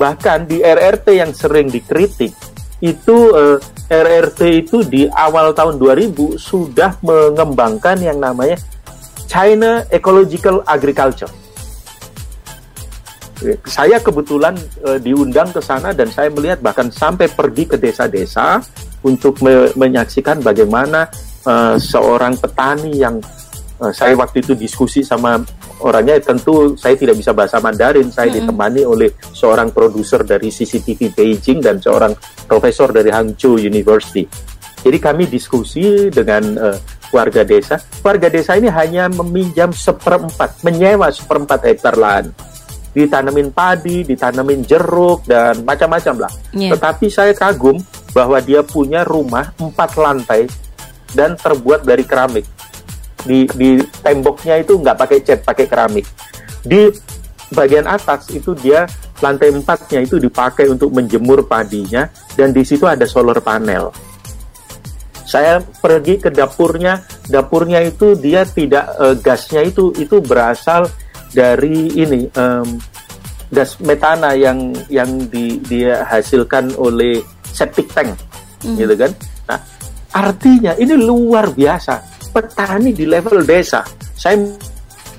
Bahkan 0.00 0.48
di 0.48 0.64
RRT 0.64 1.06
yang 1.12 1.32
sering 1.36 1.68
dikritik 1.68 2.32
itu 2.80 3.16
eh, 3.36 3.58
RRT 3.92 4.40
itu 4.64 4.80
di 4.88 5.04
awal 5.12 5.52
tahun 5.52 5.76
2000 5.76 6.40
sudah 6.40 6.96
mengembangkan 7.04 8.00
yang 8.00 8.16
namanya 8.16 8.56
China 9.28 9.84
Ecological 9.92 10.64
Agriculture. 10.64 11.30
Saya 13.68 14.00
kebetulan 14.00 14.56
eh, 14.88 14.98
diundang 15.00 15.52
ke 15.52 15.60
sana 15.60 15.92
dan 15.92 16.08
saya 16.08 16.32
melihat 16.32 16.64
bahkan 16.64 16.88
sampai 16.88 17.28
pergi 17.28 17.68
ke 17.68 17.76
desa-desa 17.76 18.60
untuk 19.04 19.40
me- 19.44 19.72
menyaksikan 19.76 20.40
bagaimana 20.40 21.08
eh, 21.44 21.76
seorang 21.76 22.36
petani 22.40 22.96
yang 22.96 23.20
eh, 23.20 23.39
saya 23.88 24.12
waktu 24.12 24.44
itu 24.44 24.52
diskusi 24.52 25.00
sama 25.00 25.40
orangnya 25.80 26.20
tentu 26.20 26.76
saya 26.76 26.92
tidak 27.00 27.16
bisa 27.16 27.32
bahasa 27.32 27.56
Mandarin 27.64 28.12
saya 28.12 28.28
Mm-mm. 28.28 28.44
ditemani 28.44 28.82
oleh 28.84 29.10
seorang 29.32 29.72
produser 29.72 30.20
dari 30.20 30.52
CCTV 30.52 31.16
Beijing 31.16 31.64
dan 31.64 31.80
seorang 31.80 32.12
profesor 32.44 32.92
dari 32.92 33.08
Hangzhou 33.08 33.56
University 33.56 34.28
jadi 34.84 34.98
kami 35.00 35.28
diskusi 35.28 36.12
dengan 36.12 36.42
eh, 36.60 36.78
warga 37.08 37.40
desa 37.40 37.80
warga 38.04 38.28
desa 38.28 38.60
ini 38.60 38.68
hanya 38.68 39.08
meminjam 39.08 39.72
seperempat 39.72 40.60
menyewa 40.60 41.08
seperempat 41.08 41.64
hektar 41.64 41.96
lahan 41.96 42.28
ditanamin 42.90 43.54
padi, 43.54 44.02
ditanamin 44.02 44.66
jeruk 44.66 45.22
dan 45.22 45.62
macam-macam 45.62 46.26
lah. 46.26 46.32
Iya. 46.50 46.74
Tetapi 46.74 47.06
saya 47.06 47.32
kagum 47.34 47.78
bahwa 48.10 48.42
dia 48.42 48.66
punya 48.66 49.06
rumah 49.06 49.54
empat 49.54 49.94
lantai 49.94 50.50
dan 51.14 51.38
terbuat 51.38 51.86
dari 51.86 52.02
keramik. 52.02 52.46
Di, 53.20 53.44
di 53.52 53.76
temboknya 54.00 54.60
itu 54.60 54.80
nggak 54.80 54.96
pakai 54.96 55.18
cat, 55.20 55.40
pakai 55.44 55.66
keramik. 55.68 56.06
Di 56.64 56.88
bagian 57.52 57.86
atas 57.88 58.30
itu 58.32 58.54
dia 58.56 58.86
lantai 59.20 59.52
empatnya 59.52 60.00
itu 60.00 60.16
dipakai 60.16 60.70
untuk 60.70 60.94
menjemur 60.94 61.44
padinya 61.44 62.08
dan 62.38 62.54
di 62.54 62.64
situ 62.64 62.88
ada 62.88 63.04
solar 63.04 63.36
panel. 63.44 63.92
Saya 65.28 65.62
pergi 65.62 66.18
ke 66.18 66.32
dapurnya, 66.32 67.06
dapurnya 67.28 67.84
itu 67.84 68.18
dia 68.18 68.42
tidak 68.48 68.96
eh, 68.98 69.16
gasnya 69.20 69.62
itu 69.62 69.92
itu 69.94 70.18
berasal 70.18 70.90
dari 71.30 71.94
ini 71.94 72.26
em, 72.34 72.66
gas 73.52 73.78
metana 73.78 74.34
yang 74.34 74.74
yang 74.90 75.28
di, 75.30 75.62
dia 75.62 76.02
hasilkan 76.06 76.74
oleh 76.78 77.22
septic 77.54 77.86
tank 77.94 78.30
Hmm. 78.60 78.76
gitu 78.76 78.94
kan 78.96 79.10
nah 79.48 79.60
artinya 80.12 80.72
ini 80.76 80.94
luar 81.00 81.48
biasa 81.56 82.19
petani 82.30 82.94
di 82.94 83.04
level 83.04 83.42
desa. 83.44 83.82
Saya 84.14 84.38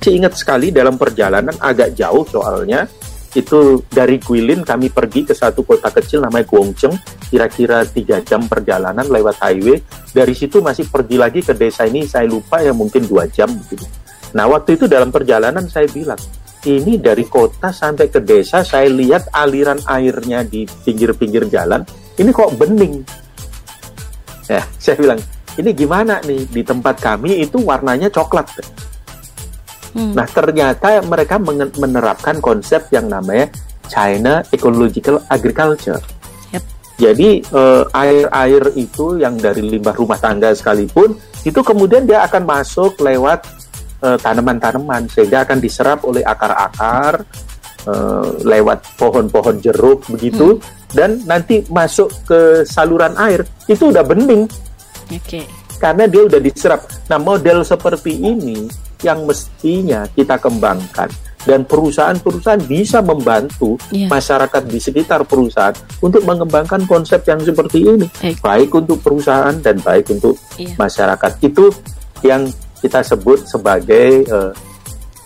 masih 0.01 0.17
ingat 0.17 0.33
sekali 0.33 0.73
dalam 0.73 0.97
perjalanan 0.97 1.53
agak 1.61 1.93
jauh 1.93 2.25
soalnya 2.25 2.89
itu 3.31 3.79
dari 3.87 4.19
Guilin 4.19 4.65
kami 4.65 4.91
pergi 4.91 5.23
ke 5.23 5.31
satu 5.31 5.63
kota 5.63 5.87
kecil 5.87 6.19
namanya 6.19 6.43
Guangzhou 6.51 6.91
kira-kira 7.31 7.87
tiga 7.87 8.19
jam 8.25 8.43
perjalanan 8.49 9.07
lewat 9.07 9.39
highway. 9.39 9.79
Dari 10.11 10.35
situ 10.35 10.59
masih 10.59 10.91
pergi 10.91 11.15
lagi 11.15 11.39
ke 11.39 11.55
desa 11.55 11.87
ini 11.87 12.03
saya 12.03 12.27
lupa 12.27 12.59
ya 12.59 12.75
mungkin 12.75 13.07
dua 13.07 13.29
jam 13.31 13.47
gitu. 13.71 13.87
Nah, 14.31 14.47
waktu 14.47 14.79
itu 14.79 14.87
dalam 14.87 15.11
perjalanan 15.11 15.67
saya 15.67 15.87
bilang, 15.91 16.19
ini 16.67 16.99
dari 16.99 17.27
kota 17.27 17.71
sampai 17.71 18.07
ke 18.07 18.23
desa, 18.23 18.63
saya 18.63 18.87
lihat 18.87 19.31
aliran 19.31 19.79
airnya 19.87 20.43
di 20.43 20.63
pinggir-pinggir 20.87 21.51
jalan, 21.51 21.83
ini 22.15 22.31
kok 22.31 22.55
bening. 22.55 23.03
Ya, 24.47 24.63
saya 24.83 24.95
bilang, 24.99 25.19
ini 25.59 25.71
gimana 25.75 26.23
nih? 26.23 26.47
Di 26.47 26.61
tempat 26.63 27.01
kami 27.01 27.43
itu 27.43 27.59
warnanya 27.59 28.07
coklat. 28.07 28.47
Hmm. 29.91 30.15
Nah, 30.15 30.23
ternyata 30.23 31.03
mereka 31.03 31.35
menerapkan 31.75 32.39
konsep 32.39 32.87
yang 32.95 33.11
namanya 33.11 33.51
China 33.91 34.39
Ecological 34.55 35.19
Agriculture. 35.27 35.99
Yep. 36.55 36.63
Jadi 36.95 37.29
eh, 37.43 37.83
air-air 37.91 38.63
itu 38.79 39.19
yang 39.19 39.35
dari 39.35 39.67
limbah 39.67 39.95
rumah 39.99 40.15
tangga 40.15 40.55
sekalipun 40.55 41.19
itu 41.43 41.59
kemudian 41.59 42.07
dia 42.07 42.23
akan 42.23 42.47
masuk 42.47 42.95
lewat 43.03 43.43
eh, 43.99 44.17
tanaman-tanaman 44.23 45.11
sehingga 45.11 45.43
akan 45.43 45.59
diserap 45.59 46.07
oleh 46.07 46.23
akar-akar 46.23 47.27
eh, 47.83 48.27
lewat 48.47 48.95
pohon-pohon 48.95 49.59
jeruk 49.59 50.07
begitu 50.07 50.63
dan 50.95 51.19
nanti 51.27 51.67
masuk 51.67 52.07
ke 52.23 52.63
saluran 52.63 53.15
air 53.19 53.43
itu 53.67 53.91
udah 53.91 54.03
bening 54.07 54.47
Oke. 55.11 55.43
karena 55.77 56.05
dia 56.05 56.21
udah 56.21 56.37
diserap. 56.37 56.85
Nah, 57.09 57.17
model 57.17 57.65
seperti 57.65 58.13
ini 58.13 58.69
yang 59.01 59.25
mestinya 59.25 60.05
kita 60.07 60.37
kembangkan 60.37 61.09
dan 61.41 61.65
perusahaan-perusahaan 61.65 62.61
bisa 62.63 63.01
membantu 63.01 63.81
Iya. 63.89 64.05
masyarakat 64.05 64.61
di 64.61 64.77
sekitar 64.77 65.25
perusahaan 65.25 65.73
untuk 65.97 66.21
mengembangkan 66.21 66.85
konsep 66.85 67.25
yang 67.25 67.41
seperti 67.41 67.81
ini, 67.81 68.05
Baik. 68.13 68.37
baik 68.39 68.69
untuk 68.77 69.01
perusahaan 69.01 69.57
dan 69.57 69.81
baik 69.81 70.05
untuk 70.11 70.37
Iya. 70.55 70.77
masyarakat. 70.77 71.31
Itu 71.41 71.73
yang 72.21 72.45
kita 72.77 73.01
sebut 73.01 73.49
sebagai 73.49 74.21
eh, 74.21 74.51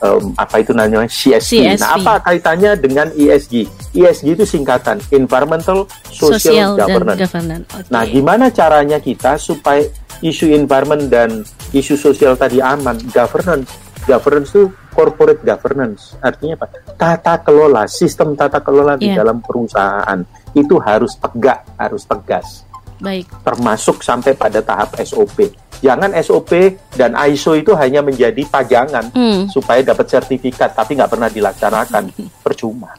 em, 0.06 0.32
apa 0.38 0.56
itu 0.62 0.72
namanya 0.72 1.10
CSV. 1.10 1.52
CSV. 1.74 1.82
Nah, 1.82 1.90
apa 1.98 2.14
kaitannya 2.22 2.72
dengan 2.78 3.08
ESG? 3.12 3.54
ESG 3.92 4.26
itu 4.34 4.46
singkatan 4.46 5.02
Environmental 5.10 5.90
Social, 6.08 6.38
Sosial 6.38 6.70
dan 6.78 6.88
Governance. 6.88 7.20
governance. 7.26 7.66
Oke. 7.74 7.90
Nah, 7.90 8.04
gimana 8.06 8.46
caranya 8.50 8.98
kita 8.98 9.36
supaya 9.36 9.84
isu 10.22 10.54
environment 10.54 11.10
dan 11.10 11.42
isu 11.72 11.98
sosial 11.98 12.38
tadi 12.38 12.62
aman? 12.62 12.96
Governance, 13.10 13.68
governance 14.06 14.54
itu 14.54 14.64
corporate 14.94 15.44
governance. 15.44 16.16
Artinya 16.22 16.56
apa? 16.56 16.68
Tata 16.96 17.36
kelola, 17.42 17.84
sistem 17.86 18.32
tata 18.32 18.64
kelola 18.64 18.96
di 18.96 19.12
Iya. 19.12 19.20
dalam 19.20 19.44
perusahaan 19.44 20.24
itu 20.56 20.80
harus 20.80 21.20
tegak, 21.20 21.68
harus 21.76 22.08
tegas, 22.08 22.64
Baik. 23.04 23.28
termasuk 23.44 24.00
sampai 24.00 24.32
pada 24.32 24.64
tahap 24.64 24.96
SOP. 25.04 25.52
Jangan 25.78 26.12
SOP 26.16 26.52
dan 26.92 27.16
ISO 27.26 27.54
itu 27.54 27.72
hanya 27.74 28.00
menjadi 28.00 28.42
pajangan 28.44 29.12
Hmm. 29.12 29.48
supaya 29.48 29.82
dapat 29.82 30.08
sertifikat, 30.08 30.72
tapi 30.72 30.96
nggak 30.96 31.10
pernah 31.10 31.28
dilaksanakan, 31.28 32.12
percuma. 32.46 32.96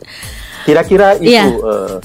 Kira-kira 0.62 1.14
itu 1.16 1.30
Iya. 1.30 1.44
eh, 1.52 1.96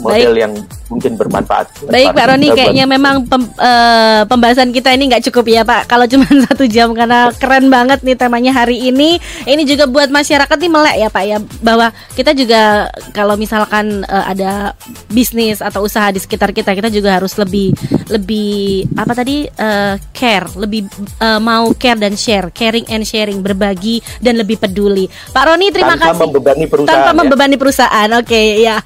model 0.00 0.32
yang 0.34 0.52
mungkin 0.90 1.14
bermanfaat. 1.18 1.86
Baik 1.90 2.14
Pak 2.14 2.26
Roni, 2.30 2.48
kayaknya 2.54 2.84
memang 2.86 3.26
pem- 3.26 3.52
eh, 3.58 4.22
pembahasan 4.26 4.70
kita 4.74 4.90
ini 4.94 5.10
nggak 5.10 5.24
cukup 5.30 5.44
ya 5.50 5.62
Pak. 5.62 5.86
Kalau 5.90 6.06
cuma 6.10 6.26
satu 6.50 6.64
jam 6.66 6.90
karena 6.92 7.30
keren 7.34 7.70
banget 7.70 8.02
nih 8.02 8.16
temanya 8.18 8.52
hari 8.54 8.90
ini. 8.90 9.18
Ini 9.44 9.62
juga 9.66 9.86
buat 9.86 10.10
masyarakat 10.10 10.56
nih 10.56 10.70
melek 10.72 10.96
ya 10.98 11.08
Pak 11.10 11.24
ya 11.24 11.38
bahwa 11.62 11.90
kita 12.14 12.34
juga 12.34 12.90
kalau 13.14 13.38
misalkan 13.38 14.02
eh, 14.06 14.24
ada 14.34 14.74
bisnis 15.10 15.62
atau 15.62 15.86
usaha 15.86 16.10
di 16.10 16.18
sekitar 16.18 16.50
kita, 16.50 16.74
kita 16.74 16.88
juga 16.90 17.18
harus 17.20 17.34
lebih 17.38 17.74
lebih 18.10 18.88
apa 18.98 19.12
tadi 19.14 19.46
eh, 19.46 19.94
care, 20.10 20.48
lebih 20.58 20.86
eh, 21.20 21.40
mau 21.40 21.70
care 21.76 22.00
dan 22.00 22.14
share, 22.18 22.50
caring 22.50 22.86
and 22.90 23.04
sharing, 23.06 23.40
berbagi 23.44 24.00
dan 24.18 24.40
lebih 24.40 24.58
peduli. 24.58 25.06
Pak 25.06 25.44
Roni 25.44 25.70
terima 25.70 25.94
tanpa 25.94 26.14
kasih 26.14 26.26
membebani 26.30 26.64
perusahaan. 26.66 26.90
tanpa 26.90 27.10
ya. 27.12 27.18
membebani 27.18 27.56
perusahaan. 27.56 28.08
Oke, 28.18 28.42
ya. 28.62 28.76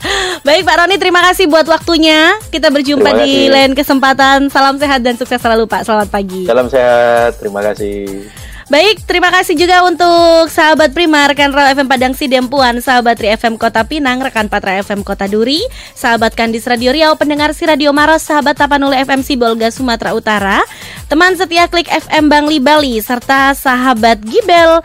Baik 0.43 0.63
Pak 0.67 0.77
Roni, 0.83 0.97
terima 0.99 1.25
kasih 1.25 1.47
buat 1.47 1.65
waktunya. 1.65 2.37
Kita 2.51 2.69
berjumpa 2.69 3.11
Terima 3.11 3.25
di 3.25 3.31
kasih. 3.31 3.53
lain 3.55 3.73
kesempatan. 3.73 4.39
Salam 4.51 4.77
sehat 4.77 5.01
dan 5.01 5.15
sukses 5.17 5.41
selalu 5.41 5.65
Pak. 5.65 5.87
Selamat 5.87 6.09
pagi. 6.11 6.45
Salam 6.45 6.67
sehat, 6.69 7.39
terima 7.41 7.63
kasih. 7.63 8.29
Baik, 8.69 9.01
terima 9.09 9.33
kasih 9.33 9.57
juga 9.57 9.81
untuk 9.89 10.53
sahabat 10.53 10.93
Prima, 10.93 11.25
rekan 11.25 11.57
Real 11.57 11.73
FM 11.73 11.89
Padang 11.89 12.13
Sidempuan, 12.13 12.77
sahabat 12.85 13.17
Tri 13.17 13.33
FM 13.33 13.57
Kota 13.57 13.81
Pinang, 13.89 14.21
rekan 14.21 14.53
Patra 14.53 14.77
FM 14.85 15.09
Kota 15.09 15.25
Duri, 15.25 15.65
sahabat 15.97 16.37
Kandis 16.37 16.69
Radio 16.69 16.93
Riau, 16.93 17.17
pendengar 17.17 17.57
si 17.57 17.65
Radio 17.65 17.97
Maros, 17.97 18.29
sahabat 18.29 18.61
Tapanuli 18.61 19.01
FM 19.09 19.25
Sibolga 19.25 19.73
Sumatera 19.73 20.13
Utara, 20.13 20.61
teman 21.09 21.33
setia 21.33 21.65
Klik 21.65 21.89
FM 21.89 22.29
Bangli 22.29 22.61
Bali, 22.61 23.01
serta 23.01 23.57
sahabat 23.57 24.21
Gibel 24.21 24.85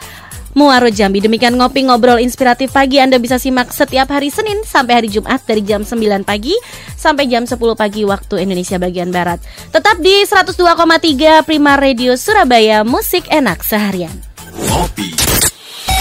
Muaro 0.54 0.90
Jambi. 0.90 1.22
Demikian 1.22 1.58
ngopi 1.58 1.86
ngobrol 1.86 2.22
inspiratif 2.22 2.74
pagi 2.74 2.98
Anda 3.02 3.22
bisa 3.22 3.38
simak 3.38 3.74
setiap 3.74 4.10
hari 4.10 4.34
Senin 4.34 4.62
sampai 4.66 5.04
hari 5.04 5.10
Jumat 5.10 5.42
dari 5.46 5.62
jam 5.62 5.86
9 5.86 6.26
pagi 6.26 6.54
sampai 6.98 7.30
jam 7.30 7.46
10 7.46 7.58
pagi 7.78 8.02
waktu 8.06 8.46
Indonesia 8.46 8.78
bagian 8.82 9.14
Barat. 9.14 9.42
Tetap 9.70 10.02
di 10.02 10.26
102,3 10.26 11.46
Prima 11.46 11.78
Radio 11.78 12.18
Surabaya, 12.18 12.82
musik 12.82 13.30
enak 13.30 13.62
seharian. 13.62 14.14
Ngopi. 14.54 15.13